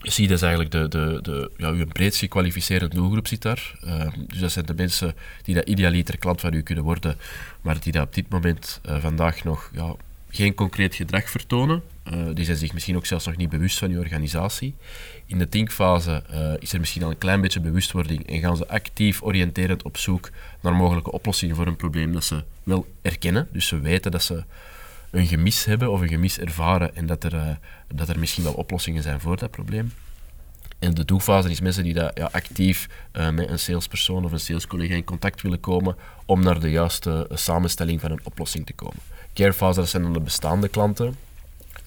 zie, 0.00 0.28
dat 0.28 0.36
is 0.36 0.42
eigenlijk 0.42 0.72
de, 0.72 0.88
de, 0.88 1.18
de, 1.22 1.50
ja, 1.56 1.70
uw 1.70 1.86
breed 1.86 2.16
gekwalificeerde 2.16 2.88
doelgroep 2.88 3.28
zit 3.28 3.42
daar. 3.42 3.74
Uh, 3.84 4.06
dus 4.26 4.38
dat 4.38 4.52
zijn 4.52 4.66
de 4.66 4.74
mensen 4.74 5.14
die 5.42 5.54
dat 5.54 5.68
idealiter 5.68 6.18
klant 6.18 6.40
van 6.40 6.54
u 6.54 6.62
kunnen 6.62 6.84
worden, 6.84 7.18
maar 7.60 7.80
die 7.80 7.92
dat 7.92 8.06
op 8.06 8.14
dit 8.14 8.28
moment 8.28 8.80
uh, 8.88 8.96
vandaag 9.00 9.44
nog 9.44 9.70
ja, 9.72 9.94
geen 10.32 10.54
concreet 10.54 10.94
gedrag 10.94 11.30
vertonen. 11.30 11.82
Uh, 12.12 12.34
die 12.34 12.44
zijn 12.44 12.56
zich 12.56 12.72
misschien 12.72 12.96
ook 12.96 13.06
zelfs 13.06 13.26
nog 13.26 13.36
niet 13.36 13.48
bewust 13.48 13.78
van 13.78 13.90
je 13.90 13.98
organisatie. 13.98 14.74
In 15.26 15.38
de 15.38 15.48
thinkfase 15.48 16.22
uh, 16.32 16.52
is 16.58 16.72
er 16.72 16.80
misschien 16.80 17.02
al 17.02 17.10
een 17.10 17.18
klein 17.18 17.40
beetje 17.40 17.60
bewustwording 17.60 18.26
en 18.26 18.40
gaan 18.40 18.56
ze 18.56 18.68
actief 18.68 19.22
oriënterend 19.22 19.82
op 19.82 19.96
zoek 19.96 20.30
naar 20.60 20.74
mogelijke 20.74 21.12
oplossingen 21.12 21.56
voor 21.56 21.66
een 21.66 21.76
probleem 21.76 22.12
dat 22.12 22.24
ze 22.24 22.44
wel 22.62 22.86
erkennen. 23.02 23.48
Dus 23.52 23.66
ze 23.66 23.80
weten 23.80 24.10
dat 24.10 24.22
ze 24.22 24.44
een 25.10 25.26
gemis 25.26 25.64
hebben 25.64 25.90
of 25.90 26.00
een 26.00 26.08
gemis 26.08 26.38
ervaren 26.38 26.96
en 26.96 27.06
dat 27.06 27.24
er, 27.24 27.34
uh, 27.34 27.48
dat 27.94 28.08
er 28.08 28.18
misschien 28.18 28.44
wel 28.44 28.52
oplossingen 28.52 29.02
zijn 29.02 29.20
voor 29.20 29.36
dat 29.36 29.50
probleem. 29.50 29.92
En 30.82 30.94
de 30.94 31.04
doelfase 31.04 31.50
is 31.50 31.60
mensen 31.60 31.84
die 31.84 31.94
dat, 31.94 32.10
ja, 32.14 32.28
actief 32.32 32.88
uh, 33.12 33.30
met 33.30 33.48
een 33.48 33.58
salespersoon 33.58 34.24
of 34.24 34.32
een 34.32 34.40
salescollega 34.40 34.94
in 34.94 35.04
contact 35.04 35.42
willen 35.42 35.60
komen 35.60 35.96
om 36.26 36.42
naar 36.42 36.60
de 36.60 36.70
juiste 36.70 37.26
samenstelling 37.32 38.00
van 38.00 38.10
een 38.10 38.20
oplossing 38.22 38.66
te 38.66 38.72
komen. 38.72 38.98
Carefase, 39.34 39.80
dat 39.80 39.88
zijn 39.88 40.02
dan 40.02 40.12
de 40.12 40.20
bestaande 40.20 40.68
klanten. 40.68 41.16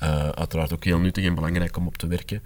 Uh, 0.03 0.29
uiteraard 0.29 0.73
ook 0.73 0.83
heel 0.83 0.99
nuttig 0.99 1.25
en 1.25 1.35
belangrijk 1.35 1.77
om 1.77 1.87
op 1.87 1.97
te 1.97 2.07
werken. 2.07 2.41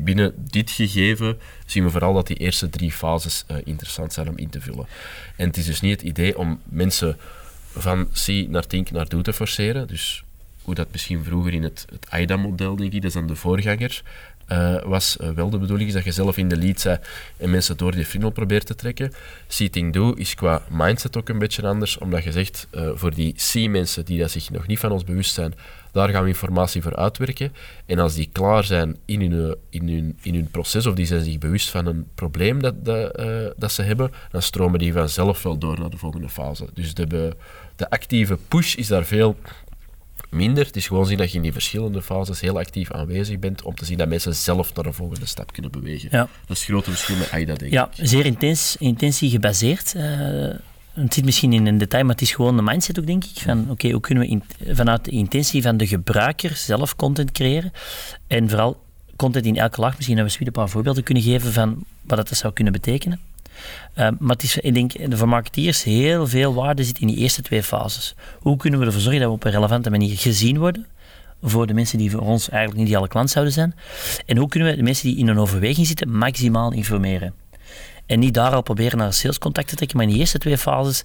Binnen 0.00 0.34
dit 0.36 0.70
gegeven 0.70 1.38
zien 1.66 1.84
we 1.84 1.90
vooral 1.90 2.14
dat 2.14 2.26
die 2.26 2.36
eerste 2.36 2.70
drie 2.70 2.92
fases 2.92 3.44
interessant 3.64 4.12
zijn 4.12 4.28
om 4.28 4.36
in 4.36 4.48
te 4.48 4.60
vullen. 4.60 4.86
En 5.36 5.46
het 5.46 5.56
is 5.56 5.64
dus 5.64 5.80
niet 5.80 5.92
het 5.92 6.02
idee 6.02 6.38
om 6.38 6.60
mensen 6.64 7.16
van 7.72 8.08
C 8.26 8.48
naar 8.48 8.66
Think 8.66 8.90
naar 8.90 9.08
Do 9.08 9.22
te 9.22 9.32
forceren. 9.32 9.86
Dus 9.86 10.24
hoe 10.62 10.74
dat 10.74 10.88
misschien 10.92 11.24
vroeger 11.24 11.52
in 11.52 11.62
het, 11.62 11.86
het 11.90 12.10
AIDA-model, 12.10 12.76
denk 12.76 12.92
ik, 12.92 13.00
dat 13.00 13.10
is 13.10 13.12
dan 13.12 13.26
de 13.26 13.36
voorganger, 13.36 14.02
uh, 14.52 14.82
was 14.82 15.16
uh, 15.20 15.30
wel 15.30 15.50
de 15.50 15.58
bedoeling, 15.58 15.88
is 15.88 15.94
dat 15.94 16.04
je 16.04 16.12
zelf 16.12 16.36
in 16.36 16.48
de 16.48 16.56
lead 16.56 16.82
bent 16.84 17.00
en 17.36 17.50
mensen 17.50 17.76
door 17.76 17.92
die 17.92 18.04
funnel 18.04 18.30
probeert 18.30 18.66
te 18.66 18.74
trekken. 18.74 19.12
Seating 19.46 19.92
Do 19.92 20.12
is 20.12 20.34
qua 20.34 20.62
mindset 20.70 21.16
ook 21.16 21.28
een 21.28 21.38
beetje 21.38 21.66
anders, 21.66 21.98
omdat 21.98 22.24
je 22.24 22.32
zegt, 22.32 22.66
uh, 22.74 22.90
voor 22.94 23.14
die 23.14 23.34
C-mensen 23.52 24.04
die 24.04 24.18
dat 24.18 24.30
zich 24.30 24.50
nog 24.50 24.66
niet 24.66 24.78
van 24.78 24.92
ons 24.92 25.04
bewust 25.04 25.34
zijn, 25.34 25.54
daar 25.92 26.08
gaan 26.08 26.22
we 26.22 26.28
informatie 26.28 26.82
voor 26.82 26.96
uitwerken. 26.96 27.52
En 27.86 27.98
als 27.98 28.14
die 28.14 28.28
klaar 28.32 28.64
zijn 28.64 28.96
in 29.04 29.32
hun, 29.32 29.56
in 29.70 30.16
in 30.22 30.34
hun 30.34 30.50
proces, 30.50 30.86
of 30.86 30.94
die 30.94 31.06
zijn 31.06 31.24
zich 31.24 31.38
bewust 31.38 31.70
van 31.70 31.86
een 31.86 32.06
probleem 32.14 32.62
dat, 32.62 32.84
dat, 32.84 33.22
dat 33.56 33.72
ze 33.72 33.82
hebben, 33.82 34.12
dan 34.30 34.42
stromen 34.42 34.78
die 34.78 34.92
vanzelf 34.92 35.42
wel 35.42 35.58
door 35.58 35.80
naar 35.80 35.90
de 35.90 35.96
volgende 35.96 36.28
fase. 36.28 36.66
Dus 36.74 36.94
de, 36.94 37.36
de 37.76 37.90
actieve 37.90 38.38
push 38.48 38.74
is 38.74 38.86
daar 38.86 39.04
veel 39.04 39.36
minder. 40.28 40.66
Het 40.66 40.76
is 40.76 40.86
gewoon 40.86 41.06
zien 41.06 41.18
dat 41.18 41.30
je 41.30 41.36
in 41.36 41.42
die 41.42 41.52
verschillende 41.52 42.02
fases 42.02 42.40
heel 42.40 42.58
actief 42.58 42.90
aanwezig 42.90 43.38
bent 43.38 43.62
om 43.62 43.74
te 43.74 43.84
zien 43.84 43.98
dat 43.98 44.08
mensen 44.08 44.34
zelf 44.34 44.74
naar 44.74 44.86
een 44.86 44.94
volgende 44.94 45.26
stap 45.26 45.52
kunnen 45.52 45.70
bewegen. 45.70 46.08
Ja. 46.12 46.18
Dat 46.18 46.56
is 46.56 46.58
het 46.58 46.70
grote 46.70 46.90
verschil 46.90 47.16
met 47.16 47.30
AIDA, 47.30 47.54
denk 47.54 47.72
ja, 47.72 47.90
ik. 47.96 48.08
zeer 48.08 48.26
intens, 48.26 48.76
intentie 48.78 49.30
gebaseerd. 49.30 49.94
Uh, 49.96 50.02
het 50.92 51.14
zit 51.14 51.24
misschien 51.24 51.52
in 51.52 51.66
een 51.66 51.78
detail, 51.78 52.04
maar 52.04 52.12
het 52.12 52.22
is 52.22 52.32
gewoon 52.32 52.56
de 52.56 52.62
mindset 52.62 52.98
ook, 52.98 53.06
denk 53.06 53.24
ik. 53.24 53.38
Van, 53.38 53.70
oké, 53.70 53.90
hoe 53.90 54.00
kunnen 54.00 54.24
we 54.24 54.30
in, 54.30 54.42
vanuit 54.74 55.04
de 55.04 55.10
intentie 55.10 55.62
van 55.62 55.76
de 55.76 55.86
gebruiker 55.86 56.56
zelf 56.56 56.96
content 56.96 57.32
creëren? 57.32 57.72
En 58.26 58.48
vooral 58.48 58.80
content 59.16 59.46
in 59.46 59.56
elke 59.56 59.80
laag. 59.80 59.96
Misschien 59.96 60.16
dat 60.16 60.36
we 60.36 60.46
een 60.46 60.52
paar 60.52 60.68
voorbeelden 60.68 61.02
kunnen 61.02 61.22
geven 61.22 61.52
van 61.52 61.84
wat 62.02 62.28
dat 62.28 62.36
zou 62.36 62.52
kunnen 62.52 62.72
betekenen. 62.72 63.20
Uh, 63.98 64.08
maar 64.18 64.36
ik 64.60 64.74
denk, 64.74 64.92
voor 65.10 65.28
marketeers 65.28 65.82
heel 65.82 66.26
veel 66.26 66.54
waarde 66.54 66.84
zit 66.84 66.98
in 66.98 67.06
die 67.06 67.16
eerste 67.16 67.42
twee 67.42 67.62
fases. 67.62 68.14
Hoe 68.38 68.56
kunnen 68.56 68.80
we 68.80 68.86
ervoor 68.86 69.00
zorgen 69.00 69.20
dat 69.20 69.28
we 69.28 69.34
op 69.34 69.44
een 69.44 69.50
relevante 69.50 69.90
manier 69.90 70.16
gezien 70.16 70.58
worden 70.58 70.86
voor 71.42 71.66
de 71.66 71.74
mensen 71.74 71.98
die 71.98 72.10
voor 72.10 72.20
ons 72.20 72.48
eigenlijk 72.48 72.78
niet 72.78 72.88
ideale 72.88 73.08
klant 73.08 73.30
zouden 73.30 73.52
zijn? 73.52 73.74
En 74.26 74.36
hoe 74.36 74.48
kunnen 74.48 74.70
we 74.70 74.76
de 74.76 74.82
mensen 74.82 75.08
die 75.08 75.18
in 75.18 75.28
een 75.28 75.38
overweging 75.38 75.86
zitten 75.86 76.16
maximaal 76.16 76.72
informeren? 76.72 77.34
En 78.06 78.18
niet 78.18 78.34
daar 78.34 78.52
al 78.52 78.62
proberen 78.62 78.98
naar 78.98 79.12
salescontact 79.12 79.68
te 79.68 79.76
trekken, 79.76 79.96
maar 79.96 80.06
in 80.06 80.12
die 80.12 80.20
eerste 80.20 80.38
twee 80.38 80.58
fases 80.58 81.02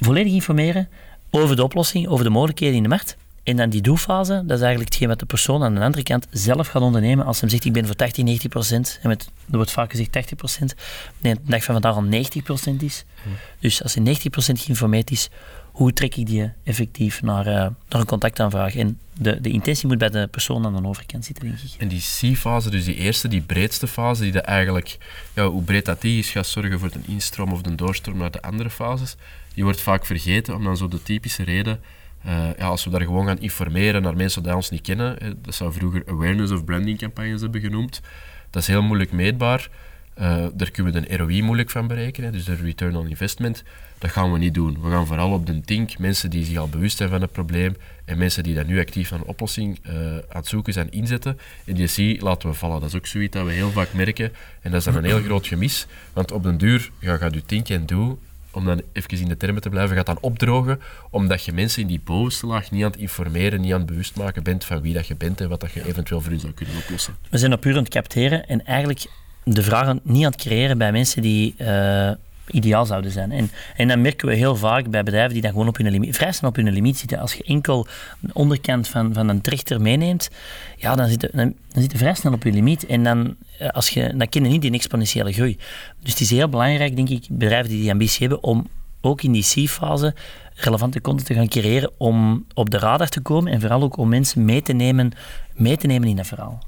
volledig 0.00 0.32
informeren 0.32 0.88
over 1.30 1.56
de 1.56 1.62
oplossing, 1.62 2.06
over 2.06 2.24
de 2.24 2.30
mogelijkheden 2.30 2.76
in 2.76 2.82
de 2.82 2.88
markt. 2.88 3.16
En 3.48 3.56
dan 3.56 3.70
die 3.70 3.80
do-fase, 3.80 4.32
dat 4.32 4.56
is 4.56 4.62
eigenlijk 4.64 4.90
hetgeen 4.90 5.08
wat 5.08 5.18
de 5.18 5.26
persoon 5.26 5.62
aan 5.62 5.74
de 5.74 5.80
andere 5.80 6.02
kant 6.02 6.26
zelf 6.30 6.68
gaat 6.68 6.82
ondernemen. 6.82 7.26
Als 7.26 7.40
hij 7.40 7.48
zegt, 7.48 7.64
ik 7.64 7.72
ben 7.72 7.86
voor 7.86 7.94
80, 7.94 8.24
90 8.24 8.50
procent, 8.50 8.98
en 9.02 9.08
met, 9.08 9.30
er 9.50 9.56
wordt 9.56 9.70
vaak 9.70 9.90
gezegd 9.90 10.12
80 10.12 10.36
procent, 10.36 10.74
nee, 11.18 11.34
de 11.34 11.40
dag 11.44 11.64
van 11.64 11.74
vandaag 11.74 11.94
al 11.94 12.02
90 12.02 12.42
procent 12.42 12.82
is. 12.82 13.04
Dus 13.60 13.82
als 13.82 13.94
hij 13.94 14.02
90 14.02 14.30
procent 14.30 14.60
geïnformeerd 14.60 15.10
is, 15.10 15.28
hoe 15.72 15.92
trek 15.92 16.16
ik 16.16 16.26
die 16.26 16.52
effectief 16.64 17.22
naar, 17.22 17.46
uh, 17.46 17.52
naar 17.52 18.00
een 18.00 18.04
contactaanvraag? 18.04 18.76
En 18.76 18.98
de, 19.18 19.40
de 19.40 19.50
intentie 19.50 19.86
moet 19.86 19.98
bij 19.98 20.10
de 20.10 20.26
persoon 20.30 20.66
aan 20.66 20.82
de 20.82 20.88
overkant 20.88 21.24
zitten, 21.24 21.44
denk 21.44 21.58
ik. 21.58 21.74
En 21.78 21.88
die 21.88 22.00
C-fase, 22.00 22.70
dus 22.70 22.84
die 22.84 22.96
eerste, 22.96 23.28
die 23.28 23.42
breedste 23.42 23.86
fase, 23.86 24.22
die 24.22 24.32
dat 24.32 24.44
eigenlijk, 24.44 24.98
ja, 25.34 25.46
hoe 25.46 25.62
breed 25.62 25.84
dat 25.84 26.00
die 26.00 26.18
is, 26.18 26.30
gaat 26.30 26.46
zorgen 26.46 26.78
voor 26.78 26.90
de 26.90 27.00
instroom 27.06 27.52
of 27.52 27.62
de 27.62 27.74
doorstroom 27.74 28.18
naar 28.18 28.30
de 28.30 28.42
andere 28.42 28.70
fases, 28.70 29.16
die 29.54 29.64
wordt 29.64 29.80
vaak 29.80 30.06
vergeten, 30.06 30.54
om 30.54 30.64
dan 30.64 30.76
zo 30.76 30.88
de 30.88 31.02
typische 31.02 31.42
reden 31.42 31.80
uh, 32.26 32.48
ja, 32.56 32.66
als 32.66 32.84
we 32.84 32.90
daar 32.90 33.00
gewoon 33.00 33.26
gaan 33.26 33.38
informeren 33.38 34.02
naar 34.02 34.16
mensen 34.16 34.42
die 34.42 34.54
ons 34.54 34.70
niet 34.70 34.80
kennen, 34.80 35.38
dat 35.42 35.54
zou 35.54 35.72
vroeger 35.72 36.02
awareness 36.06 36.52
of 36.52 36.64
branding 36.64 36.98
campagnes 36.98 37.40
hebben 37.40 37.60
genoemd, 37.60 38.00
dat 38.50 38.62
is 38.62 38.68
heel 38.68 38.82
moeilijk 38.82 39.12
meetbaar. 39.12 39.68
Uh, 40.20 40.46
daar 40.54 40.70
kunnen 40.70 40.92
we 40.92 41.00
de 41.00 41.16
ROI 41.16 41.42
moeilijk 41.42 41.70
van 41.70 41.86
berekenen, 41.86 42.32
dus 42.32 42.44
de 42.44 42.54
return 42.54 42.96
on 42.96 43.08
investment. 43.08 43.62
Dat 43.98 44.10
gaan 44.10 44.32
we 44.32 44.38
niet 44.38 44.54
doen. 44.54 44.78
We 44.82 44.90
gaan 44.90 45.06
vooral 45.06 45.32
op 45.32 45.46
de 45.46 45.60
tink, 45.60 45.98
mensen 45.98 46.30
die 46.30 46.44
zich 46.44 46.56
al 46.56 46.68
bewust 46.68 46.96
zijn 46.96 47.08
van 47.08 47.20
het 47.20 47.32
probleem 47.32 47.76
en 48.04 48.18
mensen 48.18 48.42
die 48.42 48.54
daar 48.54 48.64
nu 48.64 48.80
actief 48.80 49.12
aan 49.12 49.18
een 49.18 49.26
oplossing 49.26 49.78
uh, 49.86 49.92
aan 50.12 50.22
het 50.28 50.46
zoeken 50.46 50.72
zijn, 50.72 50.90
inzetten. 50.90 51.38
En 51.64 51.74
die 51.74 51.86
zie 51.86 52.22
laten 52.22 52.48
we 52.48 52.54
vallen. 52.54 52.80
Dat 52.80 52.88
is 52.88 52.96
ook 52.96 53.06
zoiets 53.06 53.36
dat 53.36 53.46
we 53.46 53.52
heel 53.52 53.70
vaak 53.70 53.92
merken. 53.92 54.32
En 54.60 54.70
dat 54.70 54.78
is 54.78 54.84
dan 54.84 54.96
een 54.96 55.10
heel 55.10 55.22
groot 55.22 55.46
gemis, 55.46 55.86
want 56.12 56.32
op 56.32 56.42
den 56.42 56.58
duur 56.58 56.90
ja, 56.98 57.16
gaat 57.16 57.34
je 57.34 57.42
tink 57.44 57.68
en 57.68 57.86
doe 57.86 58.16
om 58.50 58.64
dan 58.64 58.82
even 58.92 59.18
in 59.18 59.28
de 59.28 59.36
termen 59.36 59.62
te 59.62 59.68
blijven, 59.68 59.96
gaat 59.96 60.06
dan 60.06 60.18
opdrogen, 60.20 60.80
omdat 61.10 61.44
je 61.44 61.52
mensen 61.52 61.82
in 61.82 61.88
die 61.88 62.00
bovenste 62.04 62.46
laag 62.46 62.70
niet 62.70 62.84
aan 62.84 62.90
het 62.90 63.00
informeren, 63.00 63.60
niet 63.60 63.72
aan 63.72 63.78
het 63.78 63.88
bewust 63.88 64.16
maken 64.16 64.42
bent 64.42 64.64
van 64.64 64.80
wie 64.80 64.94
dat 64.94 65.06
je 65.06 65.16
bent 65.16 65.40
en 65.40 65.48
wat 65.48 65.60
dat 65.60 65.72
je 65.72 65.86
eventueel 65.86 66.20
voor 66.20 66.32
u 66.32 66.38
zou 66.38 66.52
kunnen 66.52 66.76
oplossen. 66.76 67.16
We 67.30 67.38
zijn 67.38 67.52
op 67.52 67.60
puur 67.60 67.76
aan 67.76 67.82
het 67.82 67.92
capteren 67.92 68.46
en 68.46 68.64
eigenlijk 68.64 69.06
de 69.44 69.62
vragen 69.62 70.00
niet 70.02 70.24
aan 70.24 70.30
het 70.30 70.40
creëren 70.40 70.78
bij 70.78 70.92
mensen 70.92 71.22
die 71.22 71.54
uh, 71.58 72.10
ideaal 72.50 72.86
zouden 72.86 73.10
zijn. 73.10 73.32
En, 73.32 73.50
en 73.76 73.88
dan 73.88 74.00
merken 74.00 74.28
we 74.28 74.34
heel 74.34 74.56
vaak 74.56 74.90
bij 74.90 75.02
bedrijven 75.02 75.32
die 75.32 75.42
dan 75.42 75.50
gewoon 75.50 75.68
op 75.68 75.76
hun 75.76 75.90
limiet, 75.90 76.16
vrij 76.16 76.32
snel 76.32 76.50
op 76.50 76.56
hun 76.56 76.72
limiet 76.72 76.98
zitten. 76.98 77.18
Als 77.18 77.34
je 77.34 77.42
enkel 77.44 77.86
de 78.20 78.30
onderkant 78.32 78.88
van, 78.88 79.14
van 79.14 79.28
een 79.28 79.40
trechter 79.40 79.80
meeneemt, 79.80 80.30
ja, 80.76 80.94
dan 80.94 81.08
zit 81.08 81.20
je, 81.20 81.30
dan, 81.32 81.54
dan 81.72 81.90
vrij 81.94 82.14
snel 82.14 82.32
op 82.32 82.42
je 82.42 82.52
limiet. 82.52 82.86
En 82.86 83.04
dan, 83.04 83.36
eh, 83.58 83.68
als 83.68 83.88
je, 83.88 84.12
dan 84.16 84.28
ken 84.28 84.42
niet 84.42 84.62
die 84.62 84.72
exponentiële 84.72 85.32
groei. 85.32 85.56
Dus 86.02 86.10
het 86.10 86.20
is 86.20 86.30
heel 86.30 86.48
belangrijk, 86.48 86.96
denk 86.96 87.08
ik, 87.08 87.26
bedrijven 87.30 87.70
die 87.70 87.80
die 87.80 87.90
ambitie 87.90 88.28
hebben, 88.28 88.42
om 88.42 88.66
ook 89.00 89.22
in 89.22 89.32
die 89.32 89.42
C-fase 89.42 90.14
relevante 90.54 91.00
content 91.00 91.26
te 91.26 91.34
gaan 91.34 91.48
creëren 91.48 91.90
om 91.98 92.44
op 92.54 92.70
de 92.70 92.78
radar 92.78 93.08
te 93.08 93.20
komen 93.20 93.52
en 93.52 93.60
vooral 93.60 93.82
ook 93.82 93.96
om 93.96 94.08
mensen 94.08 94.44
mee 94.44 94.62
te 94.62 94.72
nemen, 94.72 95.12
mee 95.54 95.76
te 95.76 95.86
nemen 95.86 96.08
in 96.08 96.16
dat 96.16 96.26
verhaal. 96.26 96.67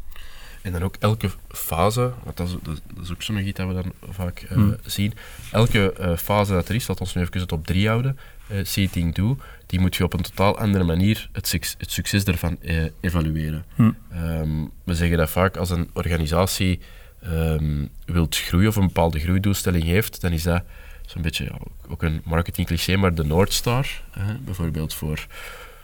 En 0.62 0.72
dan 0.72 0.82
ook 0.82 0.96
elke 0.98 1.30
fase, 1.48 2.12
want 2.24 2.36
dat 2.36 2.48
is, 2.48 2.54
dat 2.62 3.02
is 3.02 3.10
ook 3.10 3.22
zo'n 3.22 3.46
iets 3.46 3.58
dat 3.58 3.68
we 3.68 3.74
dan 3.74 3.92
vaak 4.10 4.46
uh, 4.50 4.72
zien. 4.84 5.12
Elke 5.52 5.94
uh, 6.00 6.16
fase 6.16 6.52
dat 6.52 6.68
er 6.68 6.74
is, 6.74 6.86
laat 6.86 7.00
ons 7.00 7.14
nu 7.14 7.22
even 7.22 7.40
het 7.40 7.52
op 7.52 7.66
drie 7.66 7.88
houden, 7.88 8.18
uh, 8.50 8.64
seating 8.64 9.14
do, 9.14 9.38
die 9.66 9.80
moet 9.80 9.96
je 9.96 10.04
op 10.04 10.12
een 10.12 10.22
totaal 10.22 10.58
andere 10.58 10.84
manier 10.84 11.28
het, 11.32 11.46
succes, 11.46 11.74
het 11.78 11.90
succes 11.90 12.24
ervan 12.24 12.58
evalueren. 13.00 13.64
Hmm. 13.74 13.96
Um, 14.14 14.70
we 14.84 14.94
zeggen 14.94 15.16
dat 15.16 15.30
vaak 15.30 15.56
als 15.56 15.70
een 15.70 15.90
organisatie 15.92 16.80
um, 17.24 17.88
wilt 18.04 18.36
groeien 18.36 18.68
of 18.68 18.76
een 18.76 18.86
bepaalde 18.86 19.18
groeidoelstelling 19.18 19.84
heeft, 19.84 20.20
dan 20.20 20.32
is 20.32 20.42
dat 20.42 20.62
zo'n 21.06 21.22
beetje 21.22 21.44
ja, 21.44 21.58
ook 21.88 22.02
een 22.02 22.20
marketing 22.24 22.66
cliché, 22.66 22.96
maar 22.96 23.14
de 23.14 23.24
North 23.24 23.52
Star, 23.52 24.02
bijvoorbeeld 24.44 24.94
voor 24.94 25.26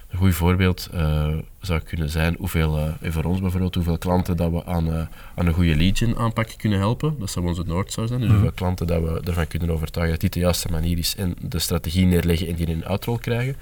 een 0.09 0.19
goed 0.19 0.35
voorbeeld 0.35 0.89
uh, 0.95 1.35
zou 1.61 1.81
kunnen 1.81 2.11
zijn 2.11 2.35
hoeveel, 2.39 2.79
uh, 2.79 3.11
voor 3.13 3.25
ons 3.25 3.41
bijvoorbeeld, 3.41 3.75
hoeveel 3.75 3.99
klanten 3.99 4.37
dat 4.37 4.51
we 4.51 4.65
aan, 4.65 4.89
uh, 4.89 5.01
aan 5.35 5.47
een 5.47 5.53
goede 5.53 5.77
lead 5.77 6.17
aanpak 6.17 6.49
kunnen 6.57 6.79
helpen. 6.79 7.17
Dat 7.19 7.31
zou 7.31 7.47
onze 7.47 7.63
Noord 7.67 7.93
zou 7.93 8.07
zijn. 8.07 8.21
Dus 8.21 8.29
mhm. 8.29 8.39
hoeveel 8.39 8.57
klanten 8.57 8.87
dat 8.87 9.03
we 9.03 9.21
ervan 9.25 9.47
kunnen 9.47 9.71
overtuigen 9.71 10.13
dat 10.13 10.23
dit 10.23 10.33
de 10.33 10.41
juiste 10.41 10.69
manier 10.71 10.99
is 10.99 11.17
en 11.17 11.35
de 11.41 11.59
strategie 11.59 12.07
neerleggen 12.07 12.49
en 12.49 12.55
die 12.55 12.67
in 12.67 12.77
een 12.77 12.85
uitrol 12.85 13.19
krijgen. 13.19 13.57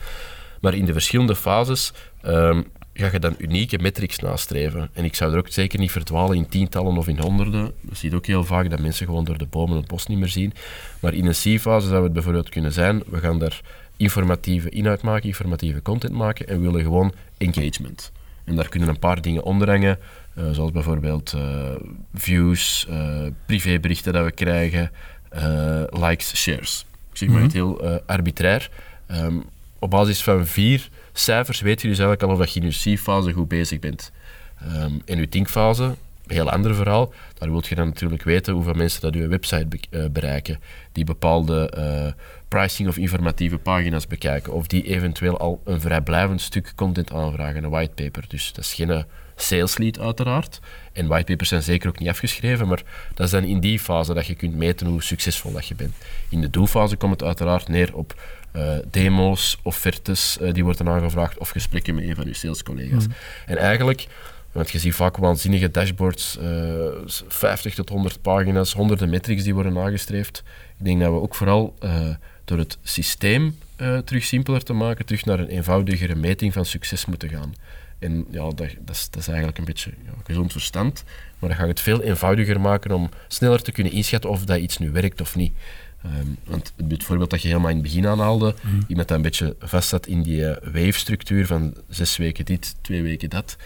Maar 0.61 0.75
in 0.75 0.85
de 0.85 0.93
verschillende 0.93 1.37
fases 1.37 1.93
um, 2.27 2.65
ga 2.95 3.09
je 3.13 3.19
dan 3.19 3.35
unieke 3.39 3.79
metrics 3.79 4.19
nastreven. 4.19 4.89
En 4.93 5.05
ik 5.05 5.15
zou 5.15 5.33
er 5.33 5.39
ook 5.39 5.49
zeker 5.49 5.79
niet 5.79 5.91
verdwalen 5.91 6.37
in 6.37 6.49
tientallen 6.49 6.97
of 6.97 7.09
in 7.09 7.19
honderden. 7.19 7.73
Je 7.81 7.95
ziet 7.97 8.15
ook 8.15 8.27
heel 8.27 8.45
vaak 8.45 8.71
dat 8.71 8.81
mensen 8.81 9.07
gewoon 9.07 9.25
door 9.25 9.39
de 9.39 9.47
bomen 9.47 9.77
het 9.77 9.87
bos 9.87 10.07
niet 10.07 10.19
meer 10.19 10.29
zien. 10.29 10.53
Maar 11.01 11.15
in 11.15 11.27
een 11.27 11.33
C-fase 11.33 11.89
zou 11.89 12.03
het 12.03 12.13
bijvoorbeeld 12.13 12.49
kunnen 12.49 12.73
zijn, 12.73 13.03
we 13.07 13.19
gaan 13.19 13.39
daar 13.39 13.61
informatieve 13.97 14.69
inhoud 14.69 15.03
maken, 15.03 15.29
informatieve 15.29 15.83
content 15.83 16.13
maken 16.13 16.49
en 16.49 16.61
willen 16.61 16.83
gewoon 16.83 17.13
engagement. 17.39 18.13
En 18.45 18.57
daar 18.57 18.69
kunnen 18.69 18.89
een 18.89 18.99
paar 18.99 19.21
dingen 19.21 19.43
onder 19.43 19.69
hangen, 19.69 19.99
uh, 20.39 20.51
zoals 20.51 20.73
bijvoorbeeld 20.73 21.33
uh, 21.37 21.71
views, 22.15 22.87
uh, 22.91 23.27
privéberichten 23.47 24.13
dat 24.13 24.25
we 24.25 24.31
krijgen, 24.31 24.91
likes, 25.91 26.37
shares. 26.37 26.87
Ik 27.11 27.17
zeg 27.17 27.29
maar 27.29 27.39
mm 27.39 27.45
het 27.45 27.53
heel 27.53 28.01
arbitrair. 28.07 28.71
Um, 29.11 29.45
op 29.79 29.91
basis 29.91 30.23
van 30.23 30.47
vier 30.47 30.89
cijfers 31.13 31.61
weet 31.61 31.83
je 31.83 31.89
dus 31.89 31.99
eigenlijk 31.99 32.31
al 32.31 32.39
of 32.39 32.47
je 32.47 32.61
in 32.61 32.67
je 32.67 32.97
C-fase 32.97 33.33
goed 33.33 33.49
bezig 33.49 33.79
bent. 33.79 34.13
Um, 34.77 35.03
in 35.05 35.19
je 35.19 35.29
thinkfase, 35.29 35.85
een 35.85 35.97
heel 36.27 36.51
ander 36.51 36.75
verhaal, 36.75 37.13
daar 37.39 37.51
wil 37.51 37.63
je 37.69 37.75
dan 37.75 37.87
natuurlijk 37.87 38.23
weten 38.23 38.55
hoeveel 38.55 38.75
mensen 38.75 39.01
dat 39.01 39.15
je 39.15 39.27
website 39.27 39.67
bereiken, 40.11 40.61
die 40.93 41.05
bepaalde 41.05 41.71
pricing 42.55 42.89
of 42.89 42.97
informatieve 42.97 43.59
pagina's 43.59 44.07
bekijken. 44.07 44.53
Of 44.53 44.67
die 44.67 44.83
eventueel 44.83 45.39
al 45.39 45.61
een 45.65 45.81
vrijblijvend 45.81 46.41
stuk 46.41 46.73
content 46.77 47.13
aanvragen, 47.13 47.65
een 47.65 47.71
whitepaper. 47.71 48.25
Dus 48.29 48.53
dat 48.53 48.65
is 48.65 48.75
geen 48.75 48.91
eh, 48.91 49.03
sales 49.37 49.79
lead 49.79 49.99
uiteraard. 49.99 50.61
En 50.93 51.07
whitepapers 51.07 51.49
zijn 51.49 51.63
zeker 51.63 51.89
ook 51.89 51.99
niet 51.99 52.09
afgeschreven, 52.09 52.69
maar 52.69 52.83
dat 53.15 53.27
is 53.27 53.33
dan 53.33 53.45
in 53.45 53.61
die 53.61 53.79
fase 53.79 54.15
dat 54.15 54.27
je 54.27 54.35
kunt 54.35 54.55
meten 54.55 54.87
hoe 54.87 55.03
succesvol 55.03 55.53
dat 55.53 55.67
je 55.67 55.75
bent. 55.75 55.95
In 56.29 56.41
de 56.41 56.51
doelfase 56.51 56.97
komt 56.97 57.13
het 57.13 57.23
uiteraard 57.23 57.69
neer 57.69 57.95
op 57.95 58.15
uh, 58.57 58.77
demo's, 58.91 59.59
offertes 59.63 60.39
uh, 60.41 60.53
die 60.53 60.65
worden 60.65 60.89
aangevraagd 60.89 61.39
of 61.39 61.49
gesprekken 61.49 61.95
met 61.95 62.05
een 62.05 62.15
van 62.15 62.27
je 62.27 62.35
salescollega's. 62.35 63.07
Mm. 63.07 63.15
En 63.47 63.57
eigenlijk, 63.57 64.07
want 64.53 64.71
je 64.71 64.79
ziet 64.79 64.95
vaak 64.95 65.17
waanzinnige 65.17 65.71
dashboards, 65.71 66.39
uh, 66.43 66.87
50 67.29 67.75
tot 67.75 67.89
100 67.89 68.23
pagina's, 68.23 68.73
honderden 68.73 69.11
metrics 69.11 69.43
die 69.43 69.55
worden 69.55 69.73
nagestreefd. 69.73 70.43
Ik 70.79 70.85
denk 70.85 71.01
dat 71.01 71.13
we 71.13 71.21
ook 71.21 71.35
vooral 71.35 71.75
door 72.45 72.59
het 72.59 72.79
systeem 72.83 73.57
uh, 73.81 73.99
terug 73.99 74.25
simpeler 74.25 74.63
te 74.63 74.73
maken, 74.73 75.07
terug 75.07 75.25
naar 75.25 75.39
een 75.39 75.49
eenvoudigere 75.49 76.15
meting 76.15 76.53
van 76.53 76.65
succes 76.65 77.07
moeten 77.07 77.29
gaan. 77.29 77.55
En 77.99 78.27
ja, 78.31 78.43
dat, 78.43 78.57
dat, 78.57 78.97
is, 78.97 79.11
dat 79.11 79.21
is 79.21 79.29
eigenlijk 79.29 79.59
een 79.59 79.65
beetje 79.65 79.91
ja, 80.05 80.13
gezond 80.25 80.53
verstand. 80.53 81.05
Maar 81.39 81.49
dat 81.49 81.59
gaat 81.59 81.69
het 81.69 81.81
veel 81.81 82.03
eenvoudiger 82.03 82.61
maken 82.61 82.93
om 82.93 83.11
sneller 83.29 83.63
te 83.63 83.73
kunnen 83.73 83.93
inschatten 83.93 84.31
of 84.31 84.45
dat 84.45 84.59
iets 84.59 84.79
nu 84.79 84.91
werkt 84.91 85.21
of 85.21 85.37
niet. 85.37 85.53
Ehm, 86.03 86.27
want 86.45 86.73
het 86.89 87.05
voorbeeld 87.05 87.31
dat 87.31 87.43
je 87.43 87.49
helemaal 87.49 87.71
in 87.71 87.77
het 87.77 87.85
begin 87.85 88.07
aanhaalde, 88.07 88.55
mm. 88.63 88.85
iemand 88.89 89.09
dat 89.09 89.17
een 89.17 89.23
beetje 89.23 89.57
vast 89.59 89.89
zat 89.89 90.07
in 90.07 90.23
die 90.23 90.41
uh, 90.41 90.57
weefstructuur 90.63 91.47
van 91.47 91.75
zes 91.89 92.17
weken 92.17 92.45
dit, 92.45 92.75
twee 92.81 93.03
weken 93.03 93.31
dat. 93.31 93.57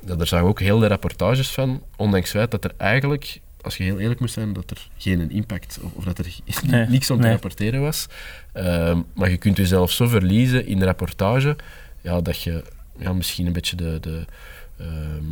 dat 0.00 0.18
daar 0.18 0.26
zagen 0.26 0.46
ook 0.46 0.60
heel 0.60 0.78
de 0.78 0.86
rapportages 0.86 1.50
van, 1.50 1.82
ondanks 1.96 2.32
het 2.32 2.36
feit 2.36 2.50
dat 2.50 2.64
er 2.64 2.72
eigenlijk, 2.76 3.40
als 3.62 3.76
je 3.76 3.82
heel 3.82 3.98
eerlijk 3.98 4.20
moet 4.20 4.30
zijn, 4.30 4.52
dat 4.52 4.70
er 4.70 4.88
geen 4.96 5.30
impact 5.30 5.78
of, 5.82 5.92
of 5.92 6.04
dat 6.04 6.18
er 6.18 6.26
nee, 6.66 6.86
niks 6.86 7.10
om 7.10 7.20
te 7.20 7.30
rapporteren 7.30 7.80
was. 7.80 8.06
Ehm, 8.52 9.00
maar 9.14 9.30
je 9.30 9.36
kunt 9.36 9.56
jezelf 9.56 9.90
zo 9.90 10.06
verliezen 10.06 10.66
in 10.66 10.78
de 10.78 10.84
rapportage 10.84 11.56
ja, 12.00 12.20
dat 12.20 12.42
je 12.42 12.64
ja, 12.98 13.12
misschien 13.12 13.46
een 13.46 13.52
beetje 13.52 13.76
de, 13.76 13.98
de, 14.00 14.24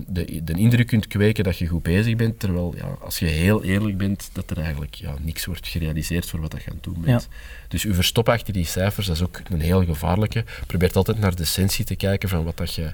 de, 0.06 0.44
de 0.44 0.52
indruk 0.52 0.86
kunt 0.86 1.06
kweken 1.06 1.44
dat 1.44 1.58
je 1.58 1.66
goed 1.66 1.82
bezig 1.82 2.16
bent, 2.16 2.40
terwijl 2.40 2.74
ja, 2.76 2.96
als 3.00 3.18
je 3.18 3.26
heel 3.26 3.64
eerlijk 3.64 3.96
bent, 3.98 4.30
dat 4.32 4.50
er 4.50 4.58
eigenlijk 4.58 4.94
ja, 4.94 5.14
niks 5.20 5.44
wordt 5.44 5.68
gerealiseerd 5.68 6.26
voor 6.26 6.40
wat 6.40 6.52
je 6.52 6.70
aan 6.70 6.74
het 6.74 6.82
doen 6.82 7.00
bent. 7.00 7.28
Dus 7.68 7.84
u 7.84 7.94
verstoppen 7.94 8.34
achter 8.34 8.52
die 8.52 8.64
cijfers, 8.64 9.06
dat 9.06 9.16
is 9.16 9.22
ook 9.22 9.40
een 9.50 9.60
heel 9.60 9.84
gevaarlijke. 9.84 10.44
Probeer 10.66 10.92
altijd 10.92 11.18
naar 11.18 11.34
de 11.34 11.42
essentie 11.42 11.84
te 11.84 11.96
kijken 11.96 12.28
van 12.28 12.44
wat 12.44 12.56
dat 12.56 12.74
je 12.74 12.92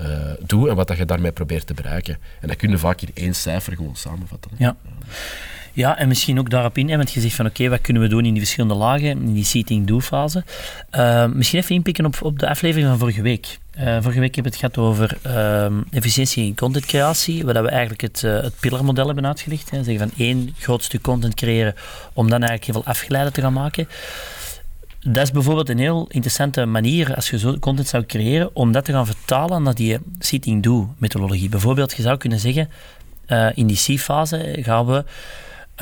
uh, 0.00 0.30
doet 0.40 0.68
en 0.68 0.74
wat 0.74 0.88
dat 0.88 0.96
je 0.96 1.04
daarmee 1.04 1.32
probeert 1.32 1.66
te 1.66 1.74
bereiken. 1.74 2.18
En 2.40 2.48
dat 2.48 2.56
kun 2.56 2.70
je 2.70 2.78
vaak 2.78 3.00
in 3.00 3.10
één 3.14 3.34
cijfer 3.34 3.76
gewoon 3.76 3.96
samenvatten. 3.96 4.50
Ja. 4.56 4.76
Ja, 5.76 5.98
en 5.98 6.08
misschien 6.08 6.38
ook 6.38 6.50
daarop 6.50 6.78
in, 6.78 6.96
want 6.96 7.12
je 7.12 7.20
zegt 7.20 7.34
van 7.34 7.46
oké, 7.46 7.68
wat 7.68 7.80
kunnen 7.80 8.02
we 8.02 8.08
doen 8.08 8.24
in 8.24 8.32
die 8.32 8.42
verschillende 8.42 8.74
lagen, 8.74 9.08
in 9.08 9.34
die 9.34 9.44
seating-do-fase. 9.44 10.44
Uh, 10.96 11.26
misschien 11.26 11.58
even 11.58 11.74
inpikken 11.74 12.04
op, 12.04 12.22
op 12.22 12.38
de 12.38 12.48
aflevering 12.48 12.88
van 12.88 12.98
vorige 12.98 13.22
week. 13.22 13.58
Uh, 13.78 13.84
vorige 14.00 14.20
week 14.20 14.34
hebben 14.34 14.52
we 14.52 14.58
het 14.58 14.74
gehad 14.74 14.78
over 14.78 15.18
uh, 15.26 15.78
efficiëntie 15.90 16.46
in 16.46 16.54
contentcreatie, 16.54 17.44
waar 17.44 17.62
we 17.62 17.68
eigenlijk 17.68 18.00
het, 18.00 18.22
uh, 18.22 18.40
het 18.40 18.54
pillarmodel 18.60 19.06
hebben 19.06 19.26
uitgelegd. 19.26 19.70
Hè. 19.70 19.84
Zeggen 19.84 20.08
van 20.08 20.18
één 20.26 20.54
groot 20.58 20.82
stuk 20.82 21.02
content 21.02 21.34
creëren 21.34 21.74
om 22.12 22.30
dan 22.30 22.40
eigenlijk 22.40 22.64
heel 22.64 22.82
veel 22.82 22.92
afgeleiden 22.92 23.32
te 23.32 23.40
gaan 23.40 23.52
maken. 23.52 23.88
Dat 25.00 25.22
is 25.22 25.30
bijvoorbeeld 25.30 25.68
een 25.68 25.78
heel 25.78 26.06
interessante 26.08 26.64
manier 26.64 27.14
als 27.14 27.30
je 27.30 27.38
zo 27.38 27.58
content 27.58 27.88
zou 27.88 28.04
creëren, 28.04 28.50
om 28.54 28.72
dat 28.72 28.84
te 28.84 28.92
gaan 28.92 29.06
vertalen 29.06 29.62
naar 29.62 29.74
die 29.74 29.98
seating-do-methodologie. 30.18 31.48
Bijvoorbeeld, 31.48 31.96
je 31.96 32.02
zou 32.02 32.16
kunnen 32.16 32.40
zeggen, 32.40 32.68
in 33.54 33.66
die 33.66 33.76
C-fase 33.76 34.58
gaan 34.62 34.86
we 34.86 35.04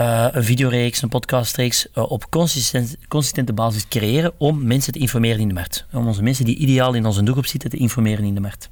uh, 0.00 0.26
een 0.32 0.44
videoreeks, 0.44 1.02
een 1.02 1.08
podcastreeks 1.08 1.86
uh, 1.94 2.10
op 2.10 2.30
consistent, 2.30 2.96
consistente 3.08 3.52
basis 3.52 3.88
creëren 3.88 4.32
om 4.36 4.66
mensen 4.66 4.92
te 4.92 4.98
informeren 4.98 5.40
in 5.40 5.48
de 5.48 5.54
markt. 5.54 5.86
Om 5.92 6.06
onze 6.06 6.22
mensen 6.22 6.44
die 6.44 6.56
ideaal 6.56 6.94
in 6.94 7.06
onze 7.06 7.22
doelgroep 7.22 7.46
zitten 7.46 7.70
te 7.70 7.76
informeren 7.76 8.24
in 8.24 8.34
de 8.34 8.40
markt. 8.40 8.70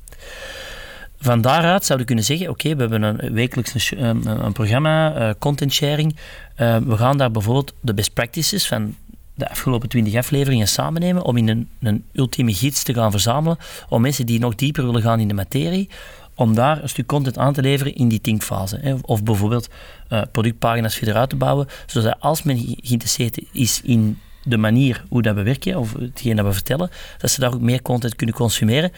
Van 1.18 1.40
daaruit 1.40 1.84
zouden 1.84 1.98
we 1.98 2.04
kunnen 2.04 2.24
zeggen, 2.24 2.48
oké, 2.48 2.74
we 2.74 2.80
hebben 2.80 3.02
een 3.02 3.32
wekelijks 3.32 3.92
een, 3.96 4.44
een 4.44 4.52
programma, 4.52 5.18
uh, 5.18 5.30
content 5.38 5.72
sharing. 5.72 6.16
we 6.56 6.96
gaan 6.96 7.18
daar 7.18 7.30
bijvoorbeeld 7.30 7.74
de 7.80 7.94
best 7.94 8.12
practices 8.12 8.66
van 8.66 8.94
de 9.34 9.48
afgelopen 9.48 9.88
twintig 9.88 10.14
afleveringen 10.14 10.68
samennemen 10.68 11.22
om 11.22 11.36
in 11.36 11.48
een, 11.48 11.68
een 11.80 12.04
ultieme 12.12 12.54
gids 12.54 12.82
te 12.82 12.94
gaan 12.94 13.10
verzamelen 13.10 13.58
om 13.88 14.00
mensen 14.00 14.26
die 14.26 14.38
nog 14.38 14.54
dieper 14.54 14.84
willen 14.84 15.02
gaan 15.02 15.20
in 15.20 15.28
de 15.28 15.34
materie, 15.34 15.88
om 16.34 16.54
daar 16.54 16.82
een 16.82 16.88
stuk 16.88 17.06
content 17.06 17.38
aan 17.38 17.52
te 17.52 17.62
leveren 17.62 17.94
in 17.94 18.08
die 18.08 18.20
thinkfase. 18.20 18.98
Of 19.02 19.22
bijvoorbeeld 19.22 19.68
uh, 20.10 20.22
productpagina's 20.32 20.94
verder 20.94 21.14
uit 21.14 21.28
te 21.28 21.36
bouwen, 21.36 21.66
zodat 21.86 22.16
als 22.18 22.42
men 22.42 22.58
geïnteresseerd 22.58 23.42
is 23.52 23.80
in 23.84 24.18
de 24.42 24.56
manier 24.56 25.04
hoe 25.08 25.22
dat 25.22 25.34
we 25.34 25.42
werken, 25.42 25.78
of 25.78 25.92
hetgeen 25.92 26.36
dat 26.36 26.46
we 26.46 26.52
vertellen, 26.52 26.90
dat 27.18 27.30
ze 27.30 27.40
daar 27.40 27.54
ook 27.54 27.60
meer 27.60 27.82
content 27.82 28.16
kunnen 28.16 28.34
consumeren, 28.34 28.92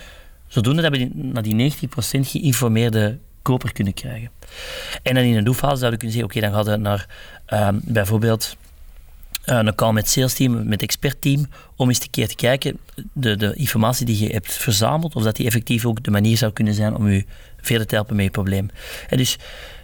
zodoende 0.47 0.83
dat 0.83 0.97
we 0.97 1.11
naar 1.14 1.42
die 1.42 1.73
90% 1.73 1.77
geïnformeerde 2.20 3.18
koper 3.42 3.73
kunnen 3.73 3.94
krijgen. 3.94 4.31
En 5.03 5.14
dan 5.14 5.25
in 5.25 5.37
een 5.37 5.44
doelfase 5.44 5.77
zouden 5.77 5.90
we 5.90 5.97
kunnen 5.97 6.16
zeggen, 6.16 6.37
oké, 6.37 6.40
dan 6.40 6.53
gaat 6.55 6.66
het 6.66 6.81
naar 6.81 7.07
um, 7.68 7.81
bijvoorbeeld 7.85 8.57
een 9.45 9.75
call 9.75 9.93
met 9.93 10.09
sales 10.09 10.35
team, 10.35 10.69
met 10.69 10.83
expert 10.83 11.21
team, 11.21 11.47
om 11.77 11.89
eens 11.89 12.01
een 12.01 12.11
keer 12.11 12.29
te 12.29 12.35
kijken, 12.35 12.79
de, 13.13 13.37
de 13.37 13.55
informatie 13.55 14.07
die 14.07 14.19
je 14.19 14.33
hebt 14.33 14.53
verzameld, 14.53 15.15
of 15.15 15.23
dat 15.23 15.37
die 15.37 15.47
effectief 15.47 15.85
ook 15.85 16.03
de 16.03 16.11
manier 16.11 16.37
zou 16.37 16.53
kunnen 16.53 16.75
zijn 16.75 16.97
om 16.97 17.09
je 17.09 17.25
verder 17.61 17.87
te 17.87 17.95
helpen 17.95 18.17
met 18.17 18.25
je 18.25 18.31
probleem. 18.31 18.71
En 19.09 19.17
dus 19.17 19.39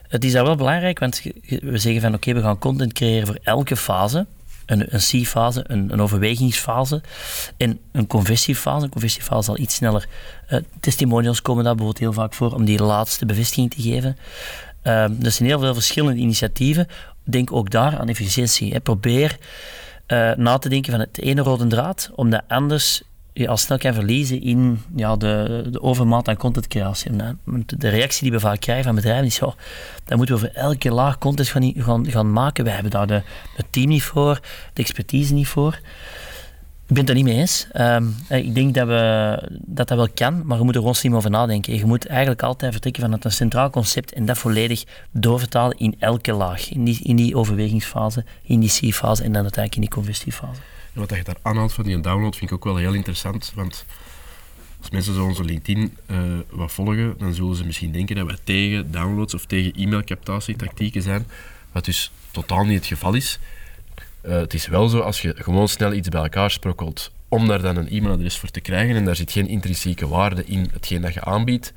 het 0.09 0.25
is 0.25 0.33
daar 0.33 0.44
wel 0.44 0.57
belangrijk, 0.57 0.99
want 0.99 1.23
we 1.61 1.79
zeggen 1.79 2.01
van 2.01 2.14
oké, 2.14 2.33
we 2.33 2.40
gaan 2.40 2.59
content 2.59 2.92
creëren 2.92 3.27
voor 3.27 3.38
elke 3.42 3.77
fase. 3.77 4.27
Een, 4.66 4.94
een 4.94 5.23
C-fase, 5.23 5.64
een, 5.66 5.92
een, 5.92 6.01
overwegingsfase 6.01 7.03
en 7.57 7.79
een 7.92 8.07
conversiefase. 8.07 8.85
Een 8.85 8.90
conversiefase 8.90 9.42
zal 9.42 9.59
iets 9.59 9.75
sneller. 9.75 10.09
Uh, 10.51 10.59
testimonials 10.81 11.42
komen 11.42 11.64
daar 11.64 11.75
bijvoorbeeld 11.75 12.05
heel 12.05 12.23
vaak 12.23 12.35
voor 12.35 12.55
om 12.55 12.64
die 12.64 12.83
laatste 12.83 13.27
bevestiging 13.27 13.70
te 13.70 13.83
geven. 13.83 14.16
Uh, 14.85 15.03
er 15.03 15.31
zijn 15.31 15.49
heel 15.49 15.59
veel 15.59 15.75
verschillende 15.75 16.20
initiatieven 16.20 16.88
denk 17.24 17.52
ook 17.52 17.70
daar 17.70 17.98
aan 17.98 18.09
efficiëntie. 18.09 18.80
Probeer 18.80 19.38
uh, 20.06 20.33
na 20.35 20.59
te 20.59 20.68
denken 20.68 20.90
van 20.90 21.00
het 21.00 21.18
ene 21.18 21.42
rode 21.42 21.66
draad, 21.66 22.11
omdat 22.14 22.42
anders 22.48 23.02
je 23.33 23.48
al 23.48 23.56
snel 23.56 23.78
kan 23.78 23.94
verliezen 23.94 24.42
in 24.42 24.83
ja, 24.96 25.16
de, 25.16 25.66
de 25.70 25.83
overmaat 25.83 26.28
aan 26.28 26.37
contentcreatie. 26.37 27.11
De 27.66 27.88
reactie 27.88 28.22
die 28.22 28.33
we 28.33 28.40
vaak 28.40 28.61
krijgen 28.61 28.85
van 28.85 28.94
bedrijven 28.94 29.26
is, 29.26 29.42
oh, 29.42 29.52
dan 30.04 30.16
moeten 30.16 30.35
we 30.35 30.40
voor 30.40 30.62
elke 30.62 30.90
laag 30.90 31.18
content 31.18 31.48
gaan, 31.48 31.72
gaan, 31.76 32.11
gaan 32.11 32.33
maken. 32.33 32.64
We 32.64 32.70
hebben 32.70 32.90
daar 32.90 33.06
de, 33.06 33.22
het 33.56 33.66
team 33.70 33.88
niet 33.88 34.02
voor, 34.02 34.40
de 34.72 34.83
expertise 34.83 35.33
niet 35.33 35.48
voor. 35.48 35.80
Ik 36.90 36.96
ben 36.96 37.05
het 37.05 37.14
er 37.14 37.22
niet 37.22 37.33
mee 37.33 37.40
eens. 37.40 37.66
Ehm, 37.72 38.07
ik 38.29 38.55
denk 38.55 38.74
dat, 38.74 38.87
we, 38.87 39.59
dat 39.61 39.88
dat 39.88 39.98
wel 39.98 40.09
kan, 40.14 40.46
maar 40.46 40.59
we 40.59 40.64
moeten 40.64 40.74
er 40.74 40.81
gewoon 40.81 40.94
slim 40.94 41.14
over 41.14 41.31
nadenken. 41.31 41.76
Je 41.76 41.85
moet 41.85 42.07
eigenlijk 42.07 42.42
altijd 42.42 42.72
vertrekken 42.72 43.03
vanuit 43.03 43.24
een 43.24 43.33
centraal 43.33 43.70
concept 43.70 44.12
en 44.12 44.24
dat 44.24 44.38
volledig 44.38 44.85
doorvertalen 45.11 45.79
in 45.79 45.94
elke 45.98 46.33
laag. 46.33 46.70
In 46.70 46.85
die, 46.85 47.00
in 47.03 47.16
die 47.16 47.37
overwegingsfase, 47.37 48.24
in 48.42 48.61
die 48.61 48.68
C-fase 48.68 49.22
en 49.22 49.33
dan 49.33 49.42
uiteindelijk 49.42 49.74
in 49.74 49.81
die 49.81 49.90
conversiefase. 49.90 50.61
En 50.94 51.00
wat 51.00 51.11
je 51.11 51.24
daar 51.24 51.37
aanhaalt 51.42 51.72
van 51.72 51.85
die 51.85 52.00
download 52.00 52.37
vind 52.37 52.50
ik 52.50 52.57
ook 52.57 52.64
wel 52.64 52.76
heel 52.76 52.94
interessant, 52.94 53.53
want 53.55 53.85
als 54.81 54.90
mensen 54.90 55.14
zo 55.14 55.24
onze 55.24 55.44
LinkedIn 55.44 55.96
uh, 56.11 56.18
wat 56.50 56.72
volgen, 56.72 57.14
dan 57.18 57.35
zullen 57.35 57.57
ze 57.57 57.64
misschien 57.64 57.92
denken 57.92 58.16
dat 58.16 58.26
we 58.26 58.38
tegen 58.44 58.92
downloads 58.92 59.35
of 59.35 59.44
tegen 59.46 59.72
e-mailcaptatietactieken 59.74 61.03
zijn, 61.03 61.26
wat 61.72 61.85
dus 61.85 62.11
totaal 62.31 62.64
niet 62.64 62.79
het 62.79 62.87
geval 62.87 63.14
is. 63.14 63.38
Uh, 64.22 64.33
het 64.33 64.54
is 64.54 64.66
wel 64.66 64.88
zo, 64.88 64.98
als 64.98 65.22
je 65.22 65.35
gewoon 65.37 65.68
snel 65.68 65.92
iets 65.92 66.09
bij 66.09 66.22
elkaar 66.22 66.50
sprokkelt 66.50 67.11
om 67.28 67.48
daar 67.48 67.62
dan 67.62 67.76
een 67.76 67.88
e-mailadres 67.88 68.38
voor 68.38 68.50
te 68.50 68.61
krijgen 68.61 68.96
en 68.96 69.04
daar 69.04 69.16
zit 69.16 69.33
geen 69.33 69.48
intrinsieke 69.48 70.09
waarde 70.09 70.44
in 70.44 70.70
hetgeen 70.72 71.00
dat 71.00 71.14
je 71.14 71.24
aanbiedt, 71.24 71.72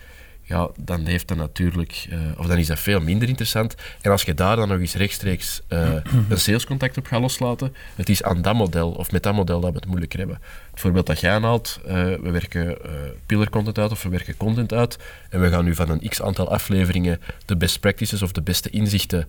ja, 0.46 0.70
dan 0.78 1.06
heeft 1.06 1.28
dat 1.28 1.38
natuurlijk, 1.38 2.08
uh, 2.10 2.20
of 2.38 2.46
dan 2.46 2.58
is 2.58 2.68
dat 2.68 2.80
veel 2.80 3.00
minder 3.00 3.28
interessant. 3.28 3.76
En 4.02 4.12
als 4.12 4.24
je 4.24 4.34
daar 4.34 4.56
dan 4.56 4.68
nog 4.68 4.80
eens 4.80 4.96
rechtstreeks 4.96 5.62
uh, 5.70 5.94
een 6.30 6.40
salescontact 6.40 6.98
op 6.98 7.06
gaat 7.06 7.22
loslaten, 7.22 7.76
het 7.96 8.10
is 8.10 8.24
aan 8.24 8.42
dat 8.42 8.56
model, 8.56 8.92
of 8.92 9.12
met 9.12 9.24
dat 9.24 9.34
model, 9.34 9.60
dat 9.60 9.70
we 9.70 9.76
het 9.76 9.86
moeilijker 9.86 10.20
hebben. 10.20 10.40
Het 10.72 10.80
voorbeeld 10.80 11.06
dat 11.06 11.20
jij 11.20 11.32
aanhaalt, 11.32 11.80
uh, 11.86 11.92
we 11.94 12.32
werken 12.32 12.78
pillar 13.26 13.50
content 13.50 13.80
uit, 13.80 13.92
of 13.92 14.04
we 14.04 14.10
werken 14.10 14.38
content 14.38 14.74
uit, 14.74 14.98
en 15.30 15.42
we 15.42 15.50
gaan 15.50 15.66
nu 15.66 15.76
van 15.76 15.90
een 15.90 16.10
x 16.10 16.22
aantal 16.22 16.50
afleveringen 16.50 17.20
de 17.46 17.58
best 17.58 17.80
practices 17.80 18.22
of 18.22 18.32
de 18.32 18.42
beste 18.42 18.70
inzichten 18.70 19.28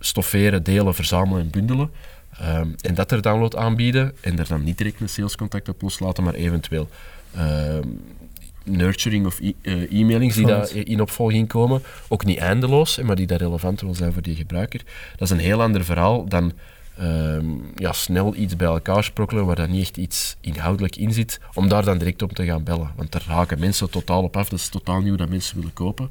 stofferen, 0.00 0.62
delen, 0.62 0.94
verzamelen 0.94 1.42
en 1.42 1.50
bundelen. 1.50 1.90
Um, 2.42 2.74
en 2.80 2.94
dat 2.94 3.12
er 3.12 3.22
download 3.22 3.56
aanbieden 3.56 4.12
en 4.20 4.38
er 4.38 4.48
dan 4.48 4.64
niet 4.64 4.78
direct 4.78 5.00
een 5.00 5.08
salescontact 5.08 5.68
op 5.68 5.82
loslaten, 5.82 6.24
maar 6.24 6.34
eventueel 6.34 6.88
uh, 7.36 7.78
nurturing 8.64 9.26
of 9.26 9.40
e 9.40 9.52
uh, 9.62 10.00
e-mailings 10.00 10.34
die 10.34 10.46
daar 10.46 10.76
in 10.76 11.00
opvolging 11.00 11.48
komen. 11.48 11.82
Ook 12.08 12.24
niet 12.24 12.38
eindeloos, 12.38 13.00
maar 13.00 13.16
die 13.16 13.26
daar 13.26 13.38
relevant 13.38 13.80
wil 13.80 13.94
zijn 13.94 14.12
voor 14.12 14.22
die 14.22 14.36
gebruiker. 14.36 14.80
Dat 15.16 15.20
is 15.20 15.30
een 15.30 15.42
heel 15.42 15.62
ander 15.62 15.84
verhaal 15.84 16.28
dan 16.28 16.52
uh, 17.00 17.36
ja, 17.74 17.92
snel 17.92 18.34
iets 18.34 18.56
bij 18.56 18.66
elkaar 18.66 19.04
sprokkelen 19.04 19.46
waar 19.46 19.56
dan 19.56 19.70
niet 19.70 19.80
echt 19.80 19.96
iets 19.96 20.36
inhoudelijk 20.40 20.96
in 20.96 21.12
zit, 21.12 21.40
om 21.54 21.68
daar 21.68 21.84
dan 21.84 21.98
direct 21.98 22.22
op 22.22 22.32
te 22.32 22.44
gaan 22.44 22.64
bellen. 22.64 22.90
Want 22.96 23.12
daar 23.12 23.24
raken 23.28 23.60
mensen 23.60 23.90
totaal 23.90 24.22
op 24.22 24.36
af. 24.36 24.48
Dat 24.48 24.58
is 24.58 24.68
totaal 24.68 25.00
nieuw 25.00 25.16
dat 25.16 25.28
mensen 25.28 25.56
willen 25.56 25.72
kopen. 25.72 26.10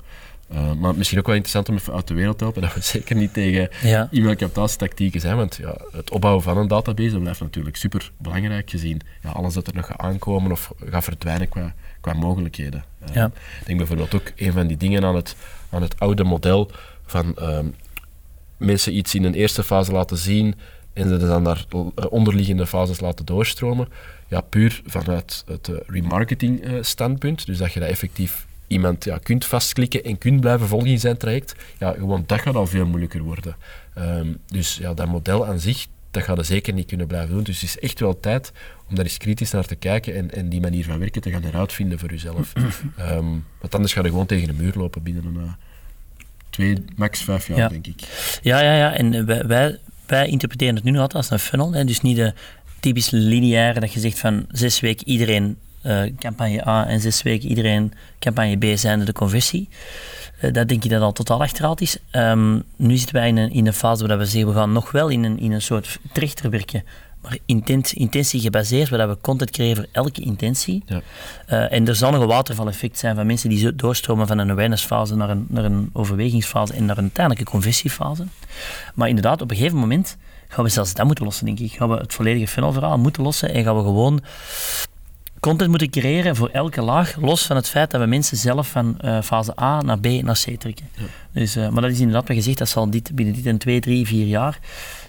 Uh, 0.53 0.73
maar 0.73 0.95
misschien 0.95 1.19
ook 1.19 1.25
wel 1.25 1.35
interessant 1.35 1.69
om 1.69 1.75
even 1.75 1.93
uit 1.93 2.07
de 2.07 2.13
wereld 2.13 2.38
te 2.38 2.43
helpen, 2.43 2.62
dat 2.62 2.73
we 2.73 2.81
zeker 2.97 3.15
niet 3.15 3.33
tegen 3.33 3.69
ja. 3.81 4.07
e-mailcaptatietactieken 4.12 5.21
zijn, 5.21 5.35
want 5.35 5.55
ja, 5.55 5.77
het 5.91 6.12
opbouwen 6.12 6.43
van 6.43 6.57
een 6.57 6.67
database 6.67 7.12
dat 7.12 7.21
blijft 7.21 7.41
natuurlijk 7.41 7.75
super 7.75 8.12
belangrijk 8.17 8.69
gezien 8.69 9.01
ja, 9.23 9.29
alles 9.29 9.53
dat 9.53 9.67
er 9.67 9.75
nog 9.75 9.85
gaat 9.85 9.97
aankomen 9.97 10.51
of 10.51 10.71
gaat 10.85 11.03
verdwijnen 11.03 11.49
qua, 11.49 11.73
qua 12.01 12.13
mogelijkheden. 12.13 12.83
Uh, 13.09 13.15
ja. 13.15 13.25
Ik 13.59 13.65
denk 13.65 13.77
bijvoorbeeld 13.77 14.15
ook 14.15 14.31
een 14.35 14.51
van 14.51 14.67
die 14.67 14.77
dingen 14.77 15.03
aan 15.05 15.15
het, 15.15 15.35
aan 15.69 15.81
het 15.81 15.99
oude 15.99 16.23
model 16.23 16.71
van 17.05 17.35
uh, 17.39 17.59
mensen 18.57 18.97
iets 18.97 19.15
in 19.15 19.23
een 19.23 19.33
eerste 19.33 19.63
fase 19.63 19.91
laten 19.91 20.17
zien 20.17 20.55
en 20.93 21.07
ze 21.07 21.17
dan 21.17 21.43
daar 21.43 21.65
onderliggende 22.09 22.67
fases 22.67 22.99
laten 22.99 23.25
doorstromen. 23.25 23.88
Ja, 24.27 24.41
puur 24.41 24.81
vanuit 24.85 25.43
het 25.47 25.71
remarketing 25.88 26.63
standpunt, 26.81 27.45
dus 27.45 27.57
dat 27.57 27.73
je 27.73 27.79
dat 27.79 27.89
effectief 27.89 28.47
iemand 28.69 29.03
ja, 29.03 29.17
kunt 29.17 29.45
vastklikken 29.45 30.03
en 30.03 30.17
kunt 30.17 30.39
blijven 30.39 30.67
volgen 30.67 30.89
in 30.89 30.99
zijn 30.99 31.17
traject, 31.17 31.55
ja, 31.79 31.91
gewoon 31.91 32.23
dat 32.25 32.41
gaat 32.41 32.55
al 32.55 32.67
veel 32.67 32.86
moeilijker 32.86 33.21
worden. 33.21 33.55
Um, 33.97 34.38
dus 34.45 34.77
ja, 34.77 34.93
dat 34.93 35.08
model 35.08 35.45
aan 35.45 35.60
zich, 35.60 35.88
dat 36.12 36.23
gaat 36.23 36.38
er 36.38 36.45
zeker 36.45 36.73
niet 36.73 36.88
kunnen 36.88 37.08
blijven 37.08 37.36
doen. 37.36 37.43
Dus 37.43 37.62
het 37.62 37.69
is 37.69 37.79
echt 37.79 37.99
wel 37.99 38.19
tijd 38.19 38.51
om 38.89 38.95
daar 38.95 39.05
eens 39.05 39.17
kritisch 39.17 39.51
naar 39.51 39.65
te 39.65 39.75
kijken 39.75 40.15
en, 40.15 40.32
en 40.32 40.49
die 40.49 40.62
manier 40.62 40.84
van 40.84 40.99
werken 40.99 41.21
te 41.21 41.32
gaan 41.32 41.43
heruitvinden 41.43 41.99
voor 41.99 42.10
jezelf. 42.10 42.53
um, 42.99 43.45
want 43.62 43.75
anders 43.75 43.93
ga 43.93 44.01
je 44.01 44.10
gewoon 44.10 44.25
tegen 44.25 44.47
de 44.47 44.63
muur 44.63 44.73
lopen 44.75 45.03
binnen 45.03 45.25
een 45.25 45.36
uh, 45.36 45.51
twee, 46.49 46.77
max 46.95 47.21
vijf 47.21 47.47
jaar, 47.47 47.69
denk 47.69 47.88
ik. 47.88 48.01
Ja, 48.41 48.60
ja, 48.60 48.75
ja. 48.75 48.93
En 48.93 49.25
wij, 49.25 49.45
wij, 49.45 49.77
wij 50.05 50.27
interpreteren 50.27 50.75
het 50.75 50.84
nu 50.84 50.91
nog 50.91 51.01
altijd 51.01 51.23
als 51.23 51.32
een 51.32 51.47
funnel. 51.47 51.73
Hè. 51.73 51.86
Dus 51.86 52.01
niet 52.01 52.15
de 52.15 52.34
typisch 52.79 53.10
lineaire 53.10 53.79
dat 53.79 53.93
je 53.93 53.99
zegt 53.99 54.19
van 54.19 54.45
zes 54.51 54.79
weken 54.79 55.08
iedereen 55.08 55.58
uh, 55.83 56.01
campagne 56.19 56.67
A 56.67 56.87
en 56.87 57.01
zes 57.01 57.21
weken 57.21 57.49
iedereen 57.49 57.93
campagne 58.19 58.57
B 58.57 58.77
zijn 58.77 59.05
de 59.05 59.13
conversie. 59.13 59.69
Uh, 60.41 60.53
dat 60.53 60.67
denk 60.67 60.83
ik 60.83 60.89
dat 60.89 61.01
al 61.01 61.11
totaal 61.11 61.41
achterhaald 61.41 61.81
is. 61.81 61.97
Um, 62.11 62.63
nu 62.75 62.97
zitten 62.97 63.15
wij 63.15 63.27
in 63.27 63.37
een, 63.37 63.51
in 63.51 63.67
een 63.67 63.73
fase 63.73 64.07
waar 64.07 64.17
we 64.17 64.25
zeggen 64.25 64.49
we 64.49 64.57
gaan 64.59 64.71
nog 64.71 64.91
wel 64.91 65.07
in 65.07 65.23
een, 65.23 65.39
in 65.39 65.51
een 65.51 65.61
soort 65.61 65.99
trechter 66.11 66.49
werken 66.49 66.83
maar 67.21 67.37
intent, 67.45 67.91
intentie 67.91 68.39
gebaseerd, 68.39 68.89
waar 68.89 69.09
we 69.09 69.17
content 69.21 69.51
creëren 69.51 69.75
voor 69.75 69.87
elke 69.91 70.21
intentie. 70.21 70.83
Ja. 70.85 71.01
Uh, 71.49 71.71
en 71.71 71.87
er 71.87 71.95
zal 71.95 72.11
nog 72.11 72.21
een 72.21 72.27
watervaleffect 72.27 72.97
zijn 72.97 73.15
van 73.15 73.25
mensen 73.25 73.49
die 73.49 73.75
doorstromen 73.75 74.27
van 74.27 74.37
een 74.37 74.51
awarenessfase 74.51 75.15
naar 75.15 75.29
een, 75.29 75.45
naar 75.49 75.63
een 75.63 75.89
overwegingsfase 75.93 76.73
en 76.73 76.85
naar 76.85 76.97
een 76.97 77.03
uiteindelijke 77.03 77.51
conversiefase. 77.51 78.25
Maar 78.93 79.07
inderdaad, 79.07 79.41
op 79.41 79.51
een 79.51 79.57
gegeven 79.57 79.77
moment 79.77 80.17
gaan 80.47 80.63
we 80.63 80.69
zelfs 80.69 80.93
dat 80.93 81.05
moeten 81.05 81.23
lossen, 81.23 81.45
denk 81.45 81.59
ik. 81.59 81.71
Gaan 81.71 81.89
we 81.89 81.95
het 81.95 82.13
volledige 82.13 82.47
funnelverhaal 82.47 82.97
moeten 82.97 83.23
lossen 83.23 83.53
en 83.53 83.63
gaan 83.63 83.75
we 83.75 83.83
gewoon 83.83 84.21
content 85.39 85.69
moeten 85.69 85.89
creëren 85.89 86.36
voor 86.36 86.49
elke 86.49 86.82
laag, 86.82 87.15
los 87.15 87.45
van 87.45 87.56
het 87.56 87.69
feit 87.69 87.91
dat 87.91 88.02
we 88.02 88.08
mensen 88.08 88.38
zelf 88.38 88.69
van 88.69 88.97
uh, 89.02 89.21
fase 89.21 89.62
A 89.62 89.82
naar 89.82 89.99
B 89.99 90.06
naar 90.06 90.41
C 90.45 90.60
trekken. 90.60 90.89
Ja. 90.95 91.04
Dus, 91.32 91.58
uh, 91.58 91.69
maar 91.69 91.82
dat 91.82 91.91
is 91.91 91.99
inderdaad 91.99 92.28
wat 92.28 92.38
gezegd, 92.38 92.58
dat 92.58 92.69
zal 92.69 92.89
dit, 92.89 93.15
binnen 93.15 93.36
dit 93.36 93.45
en 93.45 93.58
twee, 93.58 93.80
drie, 93.80 94.08
vier 94.08 94.25
jaar 94.25 94.60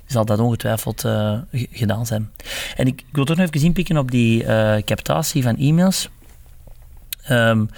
zal 0.06 0.24
dat 0.24 0.38
ongetwijfeld 0.38 1.04
uh, 1.04 1.38
gedaan 1.52 2.06
zijn. 2.06 2.30
En 2.76 2.86
ik, 2.86 3.00
ik, 3.00 3.14
wil 3.14 3.24
toch 3.24 3.36
nog 3.36 3.46
even 3.46 3.66
inpikken 3.66 3.96
op 3.96 4.10
die 4.10 4.44
captatie 4.84 5.42
van 5.42 5.56
e-mails. 5.56 6.08
Um, 7.30 7.68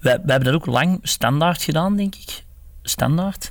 wij, 0.00 0.18
wij, 0.22 0.34
hebben 0.34 0.52
dat 0.52 0.54
ook 0.54 0.66
lang 0.66 0.98
standaard 1.02 1.62
gedaan, 1.62 1.96
denk 1.96 2.14
ik. 2.14 2.42
Standaard. 2.82 3.50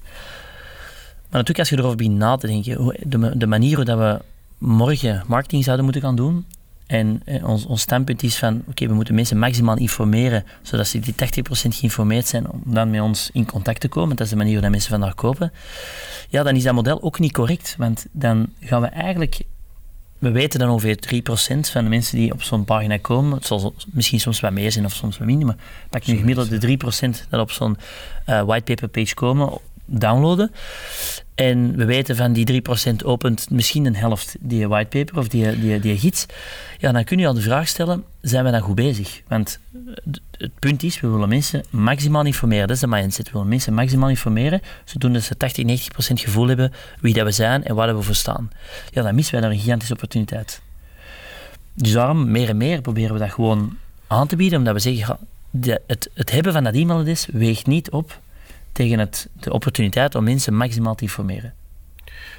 Maar 1.30 1.46
natuurlijk, 1.46 1.60
als 1.60 1.70
je 1.70 1.78
erover 1.78 1.98
begint 1.98 2.18
na 2.18 2.36
te 2.36 2.48
denken, 2.48 2.96
de, 3.04 3.38
de 3.38 3.48
manier 3.48 3.76
hoe 3.76 3.86
dat 3.86 3.98
we 3.98 4.22
morgen 4.58 5.24
marketing 5.28 5.64
zouden 5.64 5.86
moeten 5.86 6.04
gaan 6.04 6.16
doen, 6.16 6.46
en 6.88 7.22
eh, 7.26 7.50
ons, 7.50 7.66
ons 7.66 7.82
standpunt 7.82 8.24
is 8.24 8.38
van, 8.38 8.64
oké, 8.68 8.88
we 8.88 8.94
moeten 8.94 9.16
mensen 9.16 9.38
maximaal 9.38 9.78
informeren, 9.78 10.44
zodat 10.62 10.88
ze 10.88 11.00
die 11.00 11.14
80% 11.14 11.18
geïnformeerd 11.52 12.28
zijn 12.28 12.50
om 12.50 12.62
dan 12.66 12.90
met 12.90 13.02
ons 13.02 13.30
in 13.34 13.46
contact 13.46 13.82
te 13.82 13.88
komen. 13.88 14.16
Dat 14.16 14.26
is 14.26 14.32
de 14.32 14.38
manier 14.38 14.54
waarop 14.54 14.72
mensen 14.72 14.92
vandaag 14.92 15.16
kopen. 15.16 15.52
Ja, 16.30 16.44
dan 16.44 16.56
is 16.56 16.64
dat 16.64 16.74
model 16.74 17.02
ook 17.02 17.20
niet 17.20 17.32
correct, 17.32 17.76
want 17.78 18.06
dan 18.12 18.54
gaan 18.62 18.82
we 18.82 18.88
eigenlijk... 18.88 19.42
We 20.18 20.32
weten 20.32 20.60
dan 20.60 20.70
ongeveer 20.70 20.98
3% 21.14 21.60
van 21.72 21.84
de 21.84 21.90
mensen 21.90 22.18
die 22.18 22.32
op 22.32 22.44
zo'n 22.44 22.66
pagina 22.66 22.98
komen, 22.98 23.38
het 23.38 23.46
zal 23.46 23.74
misschien 23.92 24.20
soms 24.20 24.40
wat 24.40 24.52
meer 24.52 24.72
zijn 24.72 24.86
of 24.86 24.94
soms 24.94 25.18
wat 25.18 25.28
minder, 25.28 25.46
maar 25.48 25.58
pak 25.90 26.06
nu 26.06 26.16
gemiddeld 26.18 26.62
de 26.62 26.78
3% 27.24 27.30
dat 27.30 27.42
op 27.42 27.52
zo'n 27.52 27.78
uh, 28.30 28.42
whitepaper 28.42 28.88
page 28.88 29.14
komen, 29.14 29.58
downloaden. 29.88 30.52
En 31.36 31.76
we 31.76 31.86
weten 31.86 32.16
van 32.16 32.34
die 32.34 32.62
3% 32.64 33.06
opent 33.06 33.50
misschien 33.50 33.86
een 33.86 33.96
helft 33.96 34.36
die 34.40 34.68
whitepaper 34.68 35.18
of 35.18 35.28
die, 35.28 35.60
die, 35.60 35.80
die 35.80 35.98
gids. 35.98 36.26
Ja, 36.78 36.92
dan 36.92 37.04
kun 37.04 37.18
je 37.18 37.28
al 37.28 37.34
de 37.34 37.42
vraag 37.42 37.68
stellen, 37.68 38.04
zijn 38.22 38.46
we 38.46 38.52
dan 38.52 38.62
goed 38.62 38.76
bezig? 38.76 39.22
Want 39.28 39.60
het 40.32 40.60
punt 40.60 40.84
is, 40.84 41.00
we 41.00 41.08
willen 41.08 41.30
mensen 41.30 41.64
maximaal 41.70 42.26
informeren. 42.26 42.68
Dat 42.68 42.76
is 42.76 42.82
de 42.82 42.88
mindset. 42.88 43.26
We 43.26 43.32
willen 43.32 43.48
mensen 43.48 43.74
maximaal 43.74 44.10
informeren, 44.10 44.62
zodat 44.86 45.24
ze 45.24 45.38
80, 45.38 45.90
90% 46.12 46.14
gevoel 46.14 46.48
hebben 46.48 46.74
wie 47.02 47.14
dat 47.14 47.26
we 47.26 47.32
zijn 47.32 47.64
en 47.64 47.76
waar 47.76 47.96
we 47.96 48.02
voor 48.02 48.16
staan. 48.16 48.52
Ja, 48.92 49.02
dan 49.02 49.16
missen 49.16 49.34
wij 49.34 49.42
daar 49.42 49.52
een 49.52 49.60
gigantische 49.60 49.94
opportuniteit. 49.94 50.62
Dus 51.74 51.92
daarom, 51.92 52.32
meer 52.32 52.50
en 52.50 52.58
meer, 52.58 52.82
proberen 52.82 53.14
we 53.14 53.20
dat 53.20 53.32
gewoon 53.32 53.78
aan 54.08 54.28
te 54.28 54.36
bieden, 54.36 54.58
omdat 54.58 54.74
we 54.74 54.80
zeggen, 54.80 55.18
het, 55.88 56.10
het 56.14 56.32
hebben 56.32 56.54
van 56.54 56.64
dat 56.64 56.76
e-mailadres 56.76 57.28
weegt 57.32 57.68
niet 57.68 57.90
op 57.90 58.20
tegen 58.78 59.00
het, 59.00 59.30
de 59.34 59.54
opportuniteit 59.54 60.16
om 60.16 60.24
mensen 60.24 60.56
maximaal 60.56 60.96
te 60.96 61.04
informeren. 61.04 61.54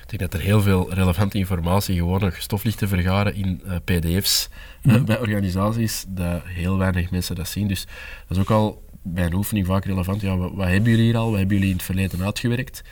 Ik 0.02 0.18
denk 0.18 0.30
dat 0.30 0.40
er 0.40 0.46
heel 0.46 0.62
veel 0.62 0.94
relevante 0.94 1.38
informatie 1.38 1.96
gewoon 1.96 2.20
nog 2.20 2.36
stof 2.36 2.64
ligt 2.64 2.78
te 2.78 2.88
vergaren 2.88 3.34
in 3.34 3.62
uh, 3.66 3.74
pdf's 3.84 4.48
uh, 4.82 4.94
mm. 4.94 5.04
bij 5.04 5.18
organisaties, 5.18 6.04
dat 6.08 6.42
heel 6.44 6.78
weinig 6.78 7.10
mensen 7.10 7.34
dat 7.34 7.48
zien. 7.48 7.68
Dus 7.68 7.86
dat 8.26 8.36
is 8.36 8.42
ook 8.42 8.50
al 8.50 8.82
bij 9.02 9.24
een 9.24 9.34
oefening 9.34 9.66
vaak 9.66 9.84
relevant. 9.84 10.20
Ja, 10.20 10.36
wat, 10.36 10.52
wat 10.54 10.66
hebben 10.66 10.90
jullie 10.90 11.04
hier 11.04 11.16
al? 11.16 11.30
Wat 11.30 11.38
hebben 11.38 11.56
jullie 11.56 11.70
in 11.70 11.76
het 11.76 11.86
verleden 11.86 12.24
uitgewerkt? 12.24 12.82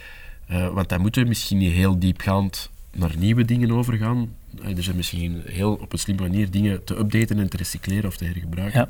Uh, 0.50 0.68
want 0.68 0.88
dan 0.88 1.00
moeten 1.00 1.22
we 1.22 1.28
misschien 1.28 1.58
niet 1.58 1.72
heel 1.72 1.98
diepgaand 1.98 2.70
naar 2.96 3.14
nieuwe 3.18 3.44
dingen 3.44 3.70
overgaan. 3.70 4.34
er 4.76 4.82
zijn 4.82 4.96
misschien 4.96 5.42
heel 5.44 5.72
op 5.72 5.92
een 5.92 5.98
slimme 5.98 6.22
manier 6.22 6.50
dingen 6.50 6.84
te 6.84 6.98
updaten 6.98 7.38
en 7.38 7.48
te 7.48 7.56
recycleren 7.56 8.08
of 8.08 8.16
te 8.16 8.24
hergebruiken. 8.24 8.80
Ja. 8.80 8.88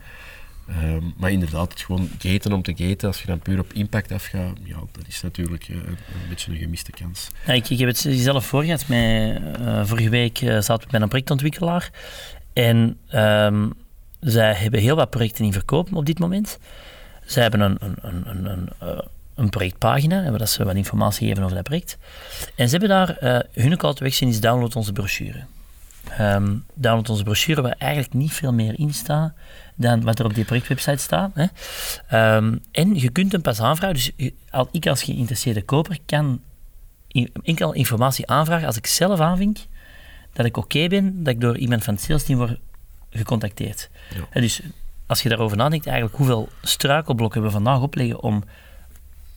Ehm, 0.68 1.02
maar 1.16 1.30
inderdaad, 1.30 1.72
het 1.72 1.80
gewoon 1.80 2.08
gaten 2.18 2.52
om 2.52 2.62
te 2.62 2.74
gaten, 2.76 3.08
als 3.08 3.20
je 3.20 3.26
dan 3.26 3.38
puur 3.38 3.58
op 3.58 3.72
impact 3.72 4.12
afgaat, 4.12 4.58
ja, 4.62 4.76
dat 4.92 5.06
is 5.08 5.22
natuurlijk 5.22 5.68
uh, 5.68 5.76
een 5.76 5.96
beetje 6.28 6.52
een 6.52 6.58
gemiste 6.58 6.90
kans. 6.90 7.30
Ja, 7.46 7.52
ik, 7.52 7.68
ik, 7.68 7.78
heb 7.78 7.88
het 7.88 8.06
zelf 8.08 8.46
voorgehad. 8.46 8.88
Met, 8.88 9.40
uh, 9.60 9.84
vorige 9.84 10.08
week 10.08 10.40
uh, 10.40 10.60
zaten 10.60 10.84
we 10.84 10.90
bij 10.90 11.00
een 11.00 11.08
projectontwikkelaar. 11.08 11.90
En 12.52 12.98
um, 13.14 13.72
zij 14.20 14.54
hebben 14.54 14.80
heel 14.80 14.96
wat 14.96 15.10
projecten 15.10 15.44
in 15.44 15.52
verkoop 15.52 15.94
op 15.94 16.06
dit 16.06 16.18
moment. 16.18 16.58
Zij 17.24 17.42
hebben 17.42 17.60
een, 17.60 17.76
een, 17.80 17.96
een, 18.02 18.46
een, 18.46 18.68
een 19.34 19.50
projectpagina, 19.50 20.30
waar 20.30 20.48
ze 20.48 20.64
wat 20.64 20.74
informatie 20.74 21.28
geven 21.28 21.42
over 21.42 21.54
dat 21.54 21.64
project. 21.64 21.98
En 22.54 22.68
ze 22.68 22.76
hebben 22.76 22.88
daar, 22.88 23.44
hun 23.52 23.76
call 23.76 23.94
to 23.94 24.04
action 24.04 24.28
is 24.28 24.40
download 24.40 24.76
onze 24.76 24.92
brochure. 24.92 25.44
Um, 26.20 26.64
download 26.74 27.08
onze 27.08 27.22
brochure, 27.22 27.62
waar 27.62 27.76
eigenlijk 27.78 28.14
niet 28.14 28.32
veel 28.32 28.52
meer 28.52 28.78
in 28.78 28.94
staat 28.94 29.32
dan 29.76 30.02
wat 30.02 30.18
er 30.18 30.24
op 30.24 30.34
die 30.34 30.44
projectwebsite 30.44 31.02
staat. 31.02 31.30
Hè. 31.34 31.46
Um, 32.36 32.60
en 32.70 32.94
je 32.94 33.10
kunt 33.10 33.32
hem 33.32 33.42
pas 33.42 33.60
aanvragen. 33.60 33.94
Dus 33.94 34.32
al, 34.50 34.68
ik 34.72 34.86
als 34.86 35.02
geïnteresseerde 35.02 35.62
koper 35.62 35.98
kan 36.06 36.40
enkel 37.42 37.72
informatie 37.72 38.26
aanvragen 38.26 38.66
als 38.66 38.76
ik 38.76 38.86
zelf 38.86 39.20
aanvink 39.20 39.58
dat 40.32 40.46
ik 40.46 40.56
oké 40.56 40.88
ben, 40.88 41.22
dat 41.24 41.34
ik 41.34 41.40
door 41.40 41.56
iemand 41.56 41.84
van 41.84 41.94
het 41.94 42.02
sales 42.02 42.24
team 42.24 42.38
word 42.38 42.58
gecontacteerd. 43.10 43.90
Ja. 44.32 44.40
dus 44.40 44.60
als 45.06 45.22
je 45.22 45.28
daarover 45.28 45.56
nadenkt, 45.56 45.86
eigenlijk 45.86 46.16
hoeveel 46.16 46.48
struikelblokken 46.62 47.42
we 47.42 47.50
vandaag 47.50 47.80
opleggen 47.80 48.22
om, 48.22 48.44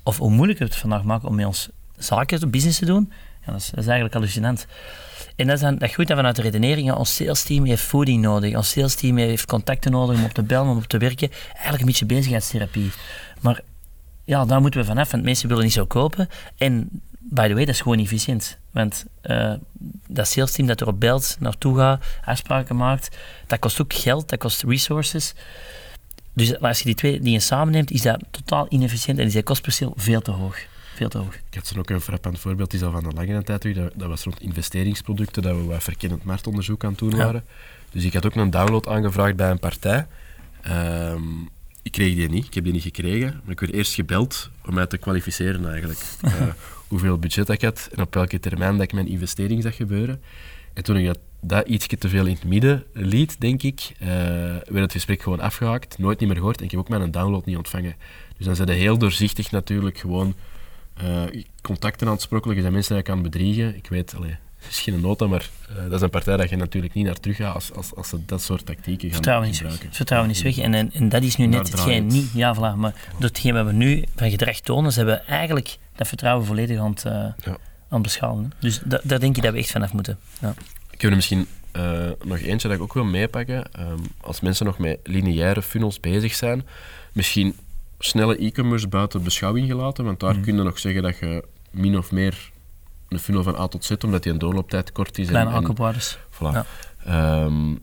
of 0.04 0.18
hoe 0.18 0.32
moeilijk 0.32 0.60
we 0.60 0.66
het 0.66 0.76
vandaag 0.76 1.04
maken 1.04 1.28
om 1.28 1.36
met 1.36 1.46
ons 1.46 1.70
zaken, 1.98 2.50
business 2.50 2.80
te 2.80 2.86
doen, 2.86 3.12
ja, 3.46 3.52
dat, 3.52 3.62
is, 3.62 3.70
dat 3.70 3.86
eigenlijk 3.86 4.14
hallucinant. 4.14 4.68
En 5.36 5.48
dat 5.48 5.56
is 5.56 5.62
dan 5.62 5.76
dat 5.76 5.94
goed 5.94 6.08
dat 6.08 6.18
vanuit 6.18 6.36
de 6.36 6.42
redenering, 6.42 6.92
ons 6.92 7.16
sales 7.16 7.44
team 7.44 7.66
heeft 7.66 7.84
voeding 7.84 8.22
nodig, 8.22 8.56
ons 8.56 8.70
sales 8.70 8.96
team 8.96 9.18
heeft 9.18 9.46
contacten 9.46 9.92
nodig 9.92 10.18
om 10.18 10.24
op 10.24 10.32
te 10.32 10.44
bellen, 10.44 10.70
om 10.70 10.78
op 10.78 10.84
te 10.84 10.98
werken. 10.98 11.30
Eigenlijk 11.52 11.80
een 11.80 11.86
beetje 11.86 12.06
bezigheidstherapie. 12.06 12.92
Maar 13.42 13.62
ja, 14.26 14.46
daar 14.46 14.62
moeten 14.62 14.80
we 14.80 14.86
vanaf, 14.86 15.12
want 15.12 15.24
mensen 15.24 15.48
willen 15.48 15.64
niet 15.64 15.74
zo 15.74 15.86
kopen. 15.86 16.30
En 16.58 17.02
by 17.20 17.48
the 17.48 17.54
way, 17.54 17.66
dat 17.66 17.76
is 17.76 17.82
gewoon 17.82 18.00
efficiënt. 18.00 18.58
Want 18.72 19.06
dat 20.08 20.28
sales 20.28 20.52
team 20.52 20.68
dat 20.68 20.82
erop 20.82 21.00
belt, 21.00 21.38
naartoe 21.40 21.78
gaat, 21.78 22.04
afspraken 22.26 22.76
maakt, 22.76 23.18
dat 23.48 23.60
kost 23.60 23.82
ook 23.82 23.94
geld, 23.94 24.30
dat 24.30 24.40
kost 24.40 24.64
resources. 24.64 25.34
Dus 26.34 26.60
als 26.60 26.80
je 26.80 26.86
die 26.86 26.96
twee 26.96 27.20
dingen 27.20 27.42
samenneemt, 27.42 27.92
is 27.92 28.02
dat 28.02 28.24
totaal 28.32 28.66
inefficiënt 28.70 29.20
en 29.20 29.26
is 29.26 29.34
dat 29.34 29.44
kostperceel 29.44 29.94
veel 29.96 30.22
te 30.22 30.32
hoog 30.32 30.58
veel 31.00 31.10
te 31.10 31.18
hoog. 31.18 31.36
Ik 31.36 31.56
had 31.56 31.68
zo 31.68 31.80
ook 31.80 31.90
een 31.90 32.02
frappant 32.02 32.40
voorbeeld, 32.40 32.74
is 32.74 32.84
al 32.84 32.92
van 32.92 33.06
een 33.06 33.14
langere 33.14 33.44
tijd 33.44 33.62
terug. 33.62 33.76
Dat, 33.76 33.92
dat, 33.96 34.08
was 34.08 34.24
rond 34.24 34.42
investeringsproducten, 34.42 35.42
dat 35.42 35.56
we 35.56 35.64
wat 35.64 35.84
verkennend 35.84 36.24
marktonderzoek 36.24 36.84
aan 36.84 36.90
het 36.90 37.00
doen 37.00 37.16
waren. 37.16 37.44
Dus 37.92 38.04
ik 38.04 38.14
had 38.14 38.26
ook 38.26 38.36
een 38.36 38.50
download 38.50 38.88
aangevraagd 38.88 39.36
bij 39.36 39.50
een 39.50 39.60
partij. 39.60 40.08
Ehm, 40.62 41.24
ik 41.82 41.92
kreeg 41.92 42.16
die 42.16 42.30
niet, 42.30 42.46
ik 42.46 42.54
heb 42.54 42.64
die 42.64 42.74
niet 42.74 42.82
gekregen. 42.82 43.42
Maar 43.44 43.52
ik 43.52 43.60
werd 43.60 43.74
eerst 43.74 43.94
gebeld 43.94 44.50
om 44.66 44.74
mij 44.74 44.88
te 44.88 44.98
kwalificeren 44.98 45.70
eigenlijk. 45.70 46.00
uh, 46.26 46.32
hoeveel 46.92 47.18
budget 47.18 47.50
ik 47.50 47.62
had 47.62 47.90
en 47.96 48.02
op 48.02 48.14
welke 48.14 48.40
termijn 48.40 48.74
dat 48.74 48.82
ik 48.82 48.94
mijn 48.94 49.08
investering 49.08 49.64
zag 49.64 49.76
gebeuren. 49.76 50.22
En 50.74 50.84
toen 50.84 50.98
ik 50.98 51.06
dat, 51.06 51.20
dat 51.40 51.68
ietsje 51.68 51.98
te 51.98 52.10
veel 52.10 52.26
in 52.26 52.34
het 52.34 52.44
midden 52.44 52.84
liet, 52.94 53.42
denk 53.42 53.64
ik, 53.64 53.92
uh, 54.02 54.08
werd 54.08 54.74
het 54.74 54.92
gesprek 54.92 55.22
gewoon 55.22 55.40
afgehaakt, 55.40 55.98
nooit 55.98 56.20
niet 56.20 56.30
meer 56.30 56.38
gehoord 56.38 56.60
en 56.60 56.66
ik 56.66 56.72
heb 56.72 56.80
ook 56.80 56.90
mijn 56.90 57.12
download 57.12 57.46
niet 57.46 57.58
ontvangen. 57.58 57.96
Dus 58.38 58.46
dan 58.46 58.56
zijn 58.56 58.68
ze 58.68 58.74
heel 58.74 58.98
doorzichtig 58.98 59.52
natuurlijk 59.52 59.98
gewoon 59.98 60.36
uh, 61.04 61.44
contacten 61.62 62.08
aansprokkelijk. 62.08 62.58
Er 62.58 62.62
zijn 62.64 62.74
mensen 62.74 62.96
die 62.96 63.04
je 63.04 63.12
kan 63.12 63.22
bedriegen. 63.22 63.76
Ik 63.76 63.88
weet, 63.90 64.16
allee, 64.16 64.38
het 64.58 64.70
is 64.70 64.80
geen 64.80 65.02
nota, 65.02 65.28
maar 65.28 65.50
uh, 65.70 65.76
dat 65.84 65.94
is 65.94 66.02
een 66.02 66.10
partij 66.10 66.38
dat 66.38 66.50
je 66.50 66.56
natuurlijk 66.56 66.94
niet 66.94 67.06
naar 67.06 67.20
terug 67.20 67.36
gaat 67.36 67.54
als, 67.54 67.74
als, 67.74 67.96
als 67.96 68.10
ze 68.10 68.26
dat 68.26 68.42
soort 68.42 68.66
tactieken 68.66 69.08
gaan 69.08 69.14
Vertrouwen 69.14 69.54
gebruiken. 69.54 69.90
Is 69.90 69.96
Vertrouwen 69.96 70.30
is 70.30 70.42
weg. 70.42 70.58
En, 70.58 70.74
en, 70.74 70.94
en 70.94 71.10
dat 71.10 71.24
is 71.24 71.36
nu 71.36 71.46
net 71.46 71.72
hetgeen 71.72 72.08
niet, 72.08 72.32
ja, 72.34 72.56
voilà, 72.56 72.78
maar 72.78 72.94
door 73.12 73.30
hetgeen 73.30 73.54
wat 73.54 73.66
we 73.66 73.72
nu 73.72 74.04
van 74.16 74.30
gedrag 74.30 74.60
tonen, 74.60 74.92
ze 74.92 74.98
hebben 74.98 75.28
eigenlijk 75.28 75.78
dat 75.96 76.08
vertrouwen 76.08 76.46
volledig 76.46 76.80
aan 76.80 76.90
het, 76.92 77.06
uh, 77.06 77.12
ja. 77.14 77.58
aan 77.90 78.02
beschouwen. 78.02 78.52
Dus 78.60 78.82
da, 78.86 79.02
daar 79.04 79.20
denk 79.20 79.38
ik 79.38 79.44
dat 79.44 79.52
we 79.52 79.60
echt 79.60 79.72
vanaf 79.72 79.94
moeten. 79.94 80.18
Ja. 80.42 80.54
Ik 80.92 81.02
heb 81.02 81.10
er 81.10 81.16
misschien 81.16 81.48
uh, 81.76 82.10
nog 82.24 82.40
eentje 82.40 82.68
dat 82.68 82.78
ik 82.78 82.84
ook 82.84 82.94
wil 82.94 83.04
meepakken. 83.04 83.66
Um, 83.80 84.02
als 84.22 84.40
mensen 84.40 84.66
nog 84.66 84.78
met 84.78 85.00
lineaire 85.04 85.62
funnels 85.62 86.00
bezig 86.00 86.36
zijn, 86.36 86.68
misschien 87.14 87.56
snelle 88.00 88.38
e-commerce 88.38 88.88
buiten 88.88 89.24
beschouwing 89.24 89.68
gelaten, 89.68 90.06
want 90.06 90.20
daar 90.20 90.36
mm. 90.36 90.42
kun 90.42 90.56
je 90.56 90.64
nog 90.64 90.80
zeggen 90.80 91.02
dat 91.02 91.18
je 91.18 91.44
min 91.72 91.98
of 91.98 92.12
meer 92.12 92.52
een 93.10 93.20
funnel 93.20 93.44
van 93.44 93.56
A 93.56 93.68
tot 93.68 93.86
Z, 93.86 93.92
omdat 94.06 94.24
die 94.24 94.32
een 94.32 94.38
doorlooptijd 94.38 94.92
kort 94.92 95.18
is. 95.18 95.28
Kleine 95.28 95.52
aankoopwaardes. 95.52 96.18
Voilà. 96.32 96.40
Ja. 96.40 96.66
Ehm, 97.06 97.76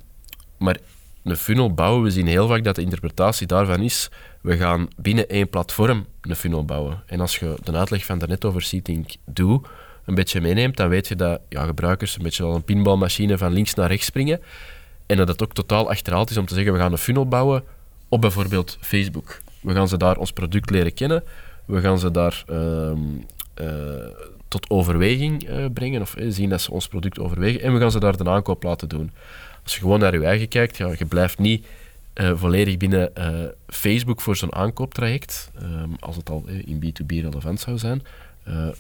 maar 0.59 0.77
een 1.25 1.37
funnel 1.37 1.75
bouwen, 1.75 2.03
we 2.03 2.11
zien 2.11 2.27
heel 2.27 2.49
vaak 2.49 2.65
dat 2.65 2.75
de 2.75 2.83
interpretatie 2.83 3.47
daarvan 3.47 3.81
is, 3.81 4.11
we 4.41 4.57
gaan 4.57 4.89
binnen 4.97 5.29
één 5.29 5.49
platform 5.49 6.07
een 6.21 6.37
funnel 6.37 6.65
bouwen. 6.65 7.03
En 7.07 7.21
als 7.21 7.39
je 7.39 7.57
de 7.63 7.73
uitleg 7.73 8.05
van 8.05 8.19
daarnet 8.19 8.45
over 8.45 8.63
Seating 8.63 9.17
Do 9.25 9.63
een 10.05 10.15
beetje 10.15 10.41
meeneemt, 10.41 10.77
dan 10.77 10.89
weet 10.89 11.09
je 11.09 11.17
dat 11.17 11.41
ja, 11.49 11.65
gebruikers 11.65 12.17
een 12.17 12.23
beetje 12.23 12.45
al 12.45 12.55
een 12.55 12.65
pinballmachine 12.65 13.39
van 13.39 13.53
links 13.53 13.75
naar 13.75 13.89
rechts 13.89 14.07
springen. 14.07 14.41
En 15.07 15.17
dat 15.17 15.29
het 15.29 15.43
ook 15.43 15.53
totaal 15.53 15.91
achterhaald 15.91 16.31
is 16.31 16.37
om 16.37 16.47
te 16.47 16.55
zeggen, 16.55 16.73
we 16.73 16.79
gaan 16.79 16.93
een 16.93 16.99
funnel 16.99 17.29
bouwen 17.29 17.65
op 18.09 18.21
bijvoorbeeld 18.21 18.79
Facebook. 18.81 19.39
We 19.67 19.73
gaan 19.73 19.89
ze 19.89 19.97
daar 19.97 20.17
ons 20.17 20.33
product 20.33 20.71
leren 20.71 20.95
kennen. 20.95 21.25
We 21.65 21.81
gaan 21.81 21.99
ze 21.99 22.11
daar 22.11 22.45
ehm, 22.49 22.99
eh, 23.55 23.67
tot 24.49 24.71
overweging 24.71 25.49
eh, 25.49 25.65
brengen, 25.75 26.01
of 26.01 26.17
eh, 26.17 26.27
zien 26.29 26.49
dat 26.49 26.61
ze 26.61 26.71
ons 26.71 26.89
product 26.89 27.19
overwegen. 27.19 27.61
En 27.63 27.73
we 27.73 27.81
gaan 27.81 27.91
ze 27.91 28.01
daar 28.01 28.17
de 28.17 28.31
aankoop 28.31 28.63
laten 28.63 28.89
doen. 28.89 29.11
Als 29.63 29.75
je 29.75 29.81
gewoon 29.81 30.01
naar 30.01 30.15
je 30.15 30.25
eigen 30.25 30.49
kijkt, 30.49 30.77
ja, 30.77 30.93
je 30.99 31.05
blijft 31.05 31.39
niet 31.39 31.67
volledig 32.35 32.77
binnen 32.77 33.13
Facebook 33.67 34.21
voor 34.21 34.37
zo'n 34.37 34.55
aankooptraject, 34.55 35.51
ehm, 35.61 35.91
als 36.01 36.17
het 36.17 36.31
al 36.31 36.45
in 36.65 36.79
B2B 36.79 37.21
relevant 37.21 37.61
zou 37.61 37.79
zijn, 37.79 38.03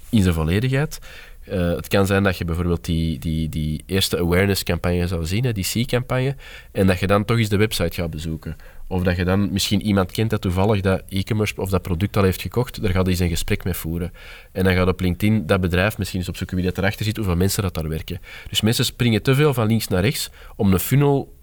in 0.08 0.22
zijn 0.22 0.34
volledigheid. 0.34 0.98
Eh, 1.48 1.70
het 1.70 1.88
kan 1.88 2.06
zijn 2.06 2.22
dat 2.22 2.38
je 2.38 2.44
bijvoorbeeld 2.44 2.84
die, 2.84 3.18
die, 3.18 3.48
die 3.48 3.82
eerste 3.86 4.18
awareness-campagne 4.18 5.06
zou 5.06 5.26
zien, 5.26 5.44
hè, 5.44 5.52
die 5.52 5.66
C-campagne, 5.72 6.36
en 6.72 6.86
dat 6.86 6.98
je 6.98 7.06
dan 7.06 7.24
toch 7.24 7.38
eens 7.38 7.48
de 7.48 7.56
website 7.56 8.00
gaat 8.00 8.10
bezoeken. 8.10 8.56
Of 8.88 9.02
dat 9.02 9.16
je 9.16 9.24
dan 9.24 9.52
misschien 9.52 9.82
iemand 9.82 10.12
kent 10.12 10.30
dat 10.30 10.40
toevallig 10.40 10.80
dat 10.80 11.02
e-commerce 11.08 11.60
of 11.60 11.70
dat 11.70 11.82
product 11.82 12.16
al 12.16 12.22
heeft 12.22 12.42
gekocht, 12.42 12.82
daar 12.82 12.90
gaat 12.90 13.02
hij 13.02 13.10
eens 13.10 13.20
een 13.20 13.28
gesprek 13.28 13.64
mee 13.64 13.74
voeren. 13.74 14.12
En 14.52 14.64
dan 14.64 14.74
gaat 14.74 14.88
op 14.88 15.00
LinkedIn 15.00 15.46
dat 15.46 15.60
bedrijf 15.60 15.98
misschien 15.98 16.18
eens 16.18 16.28
opzoeken 16.28 16.56
wie 16.56 16.64
dat 16.64 16.78
erachter 16.78 17.04
zit, 17.04 17.16
hoeveel 17.16 17.36
mensen 17.36 17.62
dat 17.62 17.74
daar 17.74 17.88
werken. 17.88 18.20
Dus 18.48 18.60
mensen 18.60 18.84
springen 18.84 19.22
te 19.22 19.34
veel 19.34 19.54
van 19.54 19.66
links 19.66 19.88
naar 19.88 20.02
rechts 20.02 20.30
om 20.56 20.72
een 20.72 20.78
funnel 20.78 21.34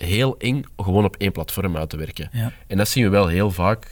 heel 0.00 0.38
eng 0.38 0.64
gewoon 0.76 1.04
op 1.04 1.16
één 1.16 1.32
platform 1.32 1.76
uit 1.76 1.90
te 1.90 1.96
werken. 1.96 2.28
Ja. 2.32 2.52
En 2.66 2.76
dat 2.76 2.88
zien 2.88 3.04
we 3.04 3.10
wel 3.10 3.26
heel 3.26 3.50
vaak. 3.50 3.86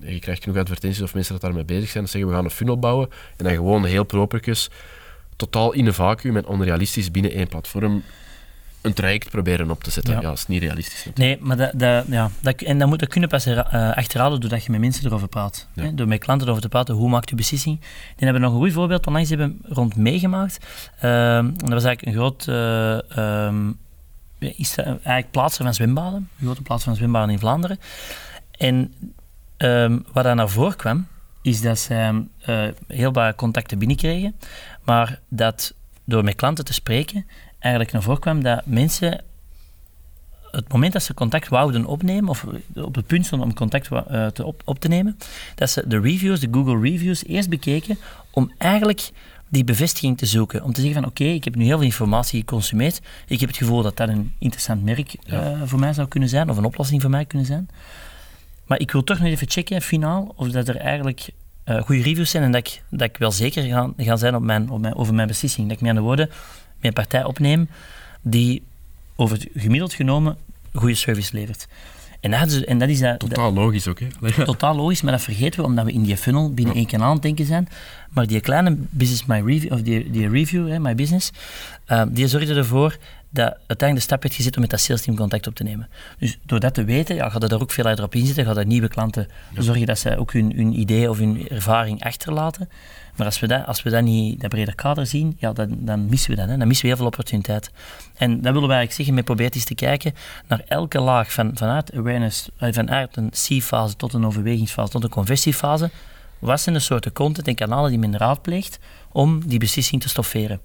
Je 0.00 0.18
krijgt 0.18 0.42
genoeg 0.42 0.58
advertenties 0.58 1.02
of 1.02 1.14
mensen 1.14 1.32
dat 1.32 1.42
daarmee 1.42 1.64
bezig 1.64 1.88
zijn. 1.88 2.02
Dat 2.02 2.12
zeggen 2.12 2.30
we 2.30 2.36
gaan 2.36 2.44
een 2.44 2.50
funnel 2.50 2.78
bouwen 2.78 3.08
en 3.36 3.44
dan 3.44 3.54
gewoon 3.54 3.84
heel 3.84 4.04
propertjes, 4.04 4.70
totaal 5.36 5.72
in 5.72 5.86
een 5.86 5.94
vacuüm 5.94 6.36
en 6.36 6.46
onrealistisch 6.46 7.10
binnen 7.10 7.32
één 7.32 7.48
platform 7.48 8.02
een 8.84 8.92
traject 8.92 9.30
proberen 9.30 9.70
op 9.70 9.84
te 9.84 9.90
zetten. 9.90 10.14
Ja. 10.14 10.20
Ja, 10.20 10.28
dat 10.28 10.38
is 10.38 10.46
niet 10.46 10.62
realistisch. 10.62 11.04
natuurlijk. 11.04 11.40
Nee, 11.40 11.48
maar 11.48 11.56
dat, 11.56 11.80
dat, 11.80 12.04
ja, 12.08 12.30
dat, 12.40 12.62
en 12.62 12.78
dat 12.78 12.88
moet 12.88 12.98
dat 12.98 13.08
kunnen 13.08 13.28
pas 13.28 13.46
er, 13.46 13.58
eh, 13.58 13.96
achterhalen 13.96 14.40
doordat 14.40 14.64
je 14.64 14.70
met 14.70 14.80
mensen 14.80 15.06
erover 15.06 15.28
praat. 15.28 15.68
Ja. 15.72 15.82
Hè? 15.82 15.94
Door 15.94 16.08
met 16.08 16.18
klanten 16.18 16.46
erover 16.46 16.62
te 16.62 16.68
praten, 16.68 16.94
hoe 16.94 17.08
maakt 17.08 17.30
je 17.30 17.36
beslissing? 17.36 17.80
Die 17.80 18.24
hebben 18.24 18.40
nog 18.40 18.52
een 18.52 18.58
goed 18.58 18.72
voorbeeld 18.72 19.06
onlangs 19.06 19.28
hebben 19.28 19.60
rond 19.62 19.96
meegemaakt. 19.96 20.58
Ehm, 21.00 21.50
dat 21.56 21.68
was 21.68 21.84
eigenlijk 21.84 22.06
een 22.06 22.12
groot... 22.12 22.48
eh, 22.48 23.44
ehm, 23.46 23.70
is 24.38 24.76
eigenlijk 24.78 25.30
plaatser 25.30 25.64
van 25.64 25.74
zwembaden. 25.74 26.28
Een 26.38 26.44
grote 26.44 26.62
plaats 26.62 26.84
van 26.84 26.96
zwembaden 26.96 27.30
in 27.30 27.38
Vlaanderen. 27.38 27.78
En 28.50 28.94
ehm, 29.56 29.98
wat 30.12 30.24
daar 30.24 30.34
naar 30.34 30.48
voren 30.48 30.76
kwam, 30.76 31.06
is 31.42 31.60
dat 31.60 31.78
ze 31.78 32.24
eh, 32.40 32.64
heel 32.88 33.12
wat 33.12 33.34
contacten 33.34 33.78
binnenkregen, 33.78 34.34
maar 34.84 35.20
dat 35.28 35.74
door 36.04 36.24
met 36.24 36.34
klanten 36.34 36.64
te 36.64 36.72
spreken 36.72 37.26
eigenlijk 37.58 37.92
naar 37.92 38.02
voren 38.02 38.20
kwam 38.20 38.42
dat 38.42 38.66
mensen 38.66 39.22
het 40.50 40.72
moment 40.72 40.92
dat 40.92 41.02
ze 41.02 41.14
contact 41.14 41.48
wouden 41.48 41.86
opnemen, 41.86 42.28
of 42.28 42.46
op 42.74 42.94
het 42.94 43.06
punt 43.06 43.26
stonden 43.26 43.48
om 43.48 43.54
contact 43.54 43.88
eh, 43.88 44.26
te 44.26 44.44
op, 44.44 44.62
op 44.64 44.78
te 44.78 44.88
nemen, 44.88 45.18
dat 45.54 45.70
ze 45.70 45.84
de 45.86 46.00
reviews, 46.00 46.40
de 46.40 46.48
Google 46.50 46.80
reviews, 46.80 47.24
eerst 47.24 47.48
bekeken 47.48 47.98
om 48.30 48.52
eigenlijk 48.58 49.10
die 49.48 49.64
bevestiging 49.64 50.18
te 50.18 50.26
zoeken. 50.26 50.62
Om 50.62 50.72
te 50.72 50.80
zeggen 50.80 51.00
van 51.00 51.10
oké, 51.10 51.24
ik 51.24 51.44
heb 51.44 51.54
nu 51.54 51.64
heel 51.64 51.76
veel 51.76 51.86
informatie 51.86 52.38
geconsumeerd. 52.38 53.00
Ik 53.26 53.40
heb 53.40 53.48
het 53.48 53.58
gevoel 53.58 53.82
dat 53.82 53.96
dat 53.96 54.08
een 54.08 54.34
interessant 54.38 54.84
merk 54.84 55.16
eh, 55.26 55.62
voor 55.64 55.78
mij 55.78 55.92
zou 55.92 56.08
kunnen 56.08 56.28
zijn, 56.28 56.50
of 56.50 56.56
een 56.56 56.64
oplossing 56.64 57.00
voor 57.00 57.10
mij 57.10 57.24
kunnen 57.24 57.46
zijn. 57.46 57.68
Maar 58.66 58.80
ik 58.80 58.90
wil 58.90 59.04
toch 59.04 59.18
nog 59.18 59.28
even 59.28 59.50
checken, 59.50 59.82
finaal, 59.82 60.32
of 60.36 60.48
dat 60.48 60.68
er 60.68 60.76
eigenlijk 60.76 61.28
eh, 61.64 61.82
goede 61.82 62.02
reviews 62.02 62.30
zijn 62.30 62.42
en 62.42 62.52
dat 62.52 62.66
ik, 62.66 62.82
dat 62.90 63.08
ik 63.08 63.16
wel 63.16 63.30
zeker 63.30 63.62
ga, 63.62 63.92
ga 63.96 64.16
zijn 64.16 64.34
op 64.34 64.42
mijn, 64.42 64.70
op 64.70 64.80
mijn, 64.80 64.94
over 64.94 65.14
mijn 65.14 65.28
beslissing. 65.28 65.68
Dat 65.68 65.80
ik 65.80 65.88
andere 65.88 66.06
woorden 66.06 66.30
mijn 66.80 66.92
partij 66.92 67.24
opneem 67.24 67.68
die 68.22 68.62
over 69.16 69.38
gemiddeld 69.54 69.92
genomen 69.92 70.36
goede 70.72 70.94
service 70.94 71.34
levert. 71.34 71.66
En 72.24 72.30
dat, 72.30 72.50
is- 72.50 72.64
en 72.64 72.78
dat 72.78 72.88
is 72.88 72.98
dat, 73.00 73.18
Totaal 73.18 73.52
logisch 73.52 73.88
ook. 73.88 74.00
Hè? 74.00 74.06
Totaal 74.44 74.76
logisch, 74.76 75.02
maar 75.02 75.12
dat 75.12 75.22
vergeten 75.22 75.60
we 75.60 75.66
omdat 75.66 75.84
we 75.84 75.92
in 75.92 76.02
die 76.02 76.16
funnel 76.16 76.52
binnen 76.54 76.74
één 76.74 76.86
kanaal 76.86 77.06
aan 77.06 77.12
het 77.12 77.22
denken 77.22 77.44
zijn. 77.46 77.68
Maar 78.10 78.26
die 78.26 78.40
kleine 78.40 78.76
business, 78.90 79.24
my 79.24 79.40
review, 79.40 79.72
of 79.72 79.82
die, 79.82 80.10
die 80.10 80.28
review, 80.28 80.68
hè, 80.68 80.78
my 80.78 80.94
business, 80.94 81.30
eh, 81.84 82.02
die 82.08 82.28
zorgde 82.28 82.54
ervoor 82.54 82.96
dat 83.30 83.44
uiteindelijk 83.66 83.94
de 83.94 84.00
stap 84.00 84.22
werd 84.22 84.34
gezet 84.34 84.54
om 84.54 84.60
met 84.60 84.70
dat 84.70 84.80
salesteam 84.80 85.16
contact 85.16 85.46
op 85.46 85.54
te 85.54 85.62
nemen. 85.62 85.88
Dus 86.18 86.38
door 86.46 86.60
dat 86.60 86.74
te 86.74 86.84
weten, 86.84 87.14
ja, 87.14 87.28
gaat 87.28 87.42
er 87.42 87.48
daar 87.48 87.60
ook 87.60 87.72
veel 87.72 87.84
uit 87.84 88.00
op 88.00 88.14
inzetten, 88.14 88.44
gaat 88.44 88.56
er 88.56 88.66
nieuwe 88.66 88.88
klanten 88.88 89.28
zorgen 89.58 89.86
dat 89.86 89.98
zij 89.98 90.18
ook 90.18 90.32
hun, 90.32 90.52
hun 90.56 90.78
idee 90.80 91.10
of 91.10 91.18
hun 91.18 91.48
ervaring 91.48 92.04
achterlaten. 92.04 92.68
Maar 93.16 93.26
als 93.26 93.40
we 93.40 93.46
dat, 93.46 93.66
als 93.66 93.82
we 93.82 93.90
dat 93.90 94.02
niet, 94.02 94.40
dat 94.40 94.50
breder 94.50 94.74
kader 94.74 95.06
zien, 95.06 95.36
ja, 95.38 95.52
dan, 95.52 95.76
dan 95.78 96.06
missen 96.06 96.30
we 96.30 96.36
dat. 96.36 96.48
Hè. 96.48 96.56
Dan 96.56 96.66
missen 96.66 96.82
we 96.82 96.88
heel 96.88 96.96
veel 96.96 97.06
opportuniteit. 97.06 97.70
En 98.14 98.30
dat 98.30 98.52
willen 98.52 98.68
we 98.68 98.74
eigenlijk 98.74 98.92
zeggen 98.92 99.14
met 99.14 99.24
probeert 99.24 99.54
eens 99.54 99.64
te 99.64 99.74
kijken 99.74 100.14
naar 100.46 100.62
elke 100.66 101.00
laag 101.00 101.32
van, 101.32 101.50
vanuit 101.54 101.94
awareness, 101.94 102.48
eh, 102.58 102.72
vanuit 102.72 103.16
een 103.16 103.30
C-fase 103.30 103.96
tot 103.96 104.12
een 104.12 104.26
overwegingsfase 104.26 104.90
tot 104.90 105.04
een 105.04 105.10
conversiefase. 105.10 105.90
Wat 106.38 106.60
zijn 106.60 106.74
de 106.74 106.80
soorten 106.80 107.12
content 107.12 107.48
en 107.48 107.54
kanalen 107.54 107.90
die 107.90 107.98
men 107.98 108.16
raadpleegt 108.16 108.78
om 109.12 109.46
die 109.46 109.58
beslissing 109.58 110.02
te 110.02 110.08
stofferen? 110.08 110.60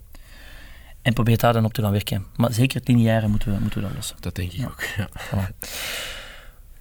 En 1.01 1.13
probeer 1.13 1.37
daar 1.37 1.53
dan 1.53 1.65
op 1.65 1.73
te 1.73 1.81
gaan 1.81 1.91
werken. 1.91 2.25
Maar 2.35 2.53
zeker 2.53 2.79
het 2.79 2.87
lineaire 2.87 3.27
moeten 3.27 3.53
we, 3.53 3.59
moeten 3.59 3.81
we 3.81 3.87
dat 3.87 3.95
lossen. 3.95 4.15
Dat 4.19 4.35
denk 4.35 4.51
ik 4.51 4.65
ook. 4.65 4.83
Ja. 4.97 5.07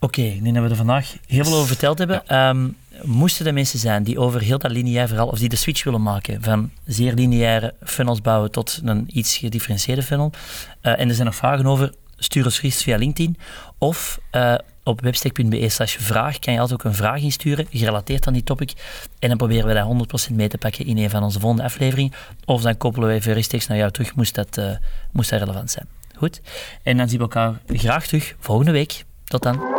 Oké, 0.00 0.22
ik 0.22 0.42
denk 0.42 0.54
dat 0.54 0.64
we 0.64 0.70
er 0.70 0.76
vandaag 0.76 1.16
heel 1.26 1.44
veel 1.44 1.54
over 1.54 1.66
verteld 1.66 1.98
hebben. 1.98 2.26
Ehm, 2.26 2.68
moesten 3.02 3.46
er 3.46 3.54
mensen 3.54 3.78
zijn 3.78 4.02
die 4.02 4.18
over 4.18 4.40
heel 4.40 4.58
dat 4.58 4.70
lineair 4.70 5.08
verhaal, 5.08 5.28
of 5.28 5.38
die 5.38 5.48
de 5.48 5.56
switch 5.56 5.84
willen 5.84 6.02
maken 6.02 6.42
van 6.42 6.70
zeer 6.84 7.14
lineaire 7.14 7.74
funnels 7.82 8.20
bouwen 8.20 8.50
tot 8.50 8.80
een 8.84 9.08
iets 9.12 9.37
gedifferentieerde 9.37 10.02
funnel, 10.02 10.32
eh, 10.80 11.00
en 11.00 11.08
er 11.08 11.14
zijn 11.14 11.26
nog 11.26 11.37
vragen 11.37 11.66
over, 11.66 11.92
stuur 12.16 12.44
ons 12.44 12.58
gerust 12.58 12.82
via 12.82 12.96
LinkedIn, 12.96 13.37
of 13.78 14.20
eh, 14.30 14.54
op 14.82 15.00
webstack.be 15.00 15.68
slash 15.68 15.96
vraag 15.96 16.38
kan 16.38 16.52
je 16.52 16.61
altijd 16.61 16.78
ook 16.80 16.87
een 16.87 16.94
vraag 16.94 17.20
insturen, 17.20 17.66
gerelateerd 17.70 18.26
aan 18.26 18.32
die 18.32 18.44
topic, 18.44 18.72
en 19.18 19.28
dan 19.28 19.38
proberen 19.38 19.66
we 19.66 19.74
dat 19.74 20.30
100% 20.32 20.37
mee 20.37 20.48
te 20.48 20.58
pakken 20.58 20.87
in 20.87 20.98
een 20.98 21.11
van 21.11 21.22
onze 21.22 21.40
volgende 21.40 21.64
afleveringen, 21.64 22.12
of 22.44 22.62
dan 22.62 22.76
koppelen 22.76 23.08
we 23.08 23.14
even 23.14 23.32
rechtstreeks 23.32 23.66
naar 23.66 23.78
jou 23.78 23.90
terug, 23.90 24.14
moest 24.14 24.34
dat, 24.34 24.56
eh, 24.56 24.70
moest 25.12 25.30
dat 25.30 25.40
relevant 25.40 25.70
zijn. 25.70 25.87
Goed, 26.16 26.40
en 26.82 26.96
dan 26.96 27.08
zien 27.08 27.18
we 27.18 27.24
elkaar 27.24 27.61
graag 27.66 28.06
terug 28.06 28.34
volgende 28.38 28.72
week. 28.72 29.04
Tot 29.24 29.42
dan. 29.42 29.77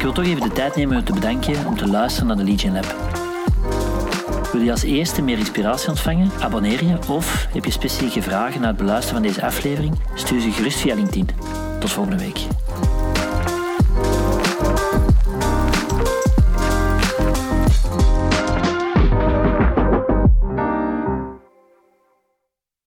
Ik 0.00 0.06
wil 0.06 0.14
toch 0.14 0.24
even 0.24 0.42
de 0.42 0.52
tijd 0.52 0.76
nemen 0.76 0.96
om 0.96 1.04
te 1.04 1.12
bedanken 1.12 1.66
om 1.66 1.76
te 1.76 1.86
luisteren 1.86 2.28
naar 2.28 2.36
de 2.36 2.44
Legion 2.44 2.72
Lab. 2.72 2.94
Wil 4.52 4.60
je 4.60 4.70
als 4.70 4.82
eerste 4.82 5.22
meer 5.22 5.38
inspiratie 5.38 5.88
ontvangen? 5.88 6.30
Abonneer 6.40 6.84
je 6.84 6.98
of 7.08 7.46
heb 7.52 7.64
je 7.64 7.70
specifieke 7.70 8.22
vragen 8.22 8.60
na 8.60 8.66
het 8.66 8.76
beluisteren 8.76 9.22
van 9.22 9.28
deze 9.28 9.42
aflevering? 9.42 9.98
Stuur 10.14 10.40
ze 10.40 10.50
gerust 10.50 10.78
via 10.78 10.94
LinkedIn. 10.94 11.28
Tot 11.80 11.90
volgende 11.90 12.18
week. 12.18 12.38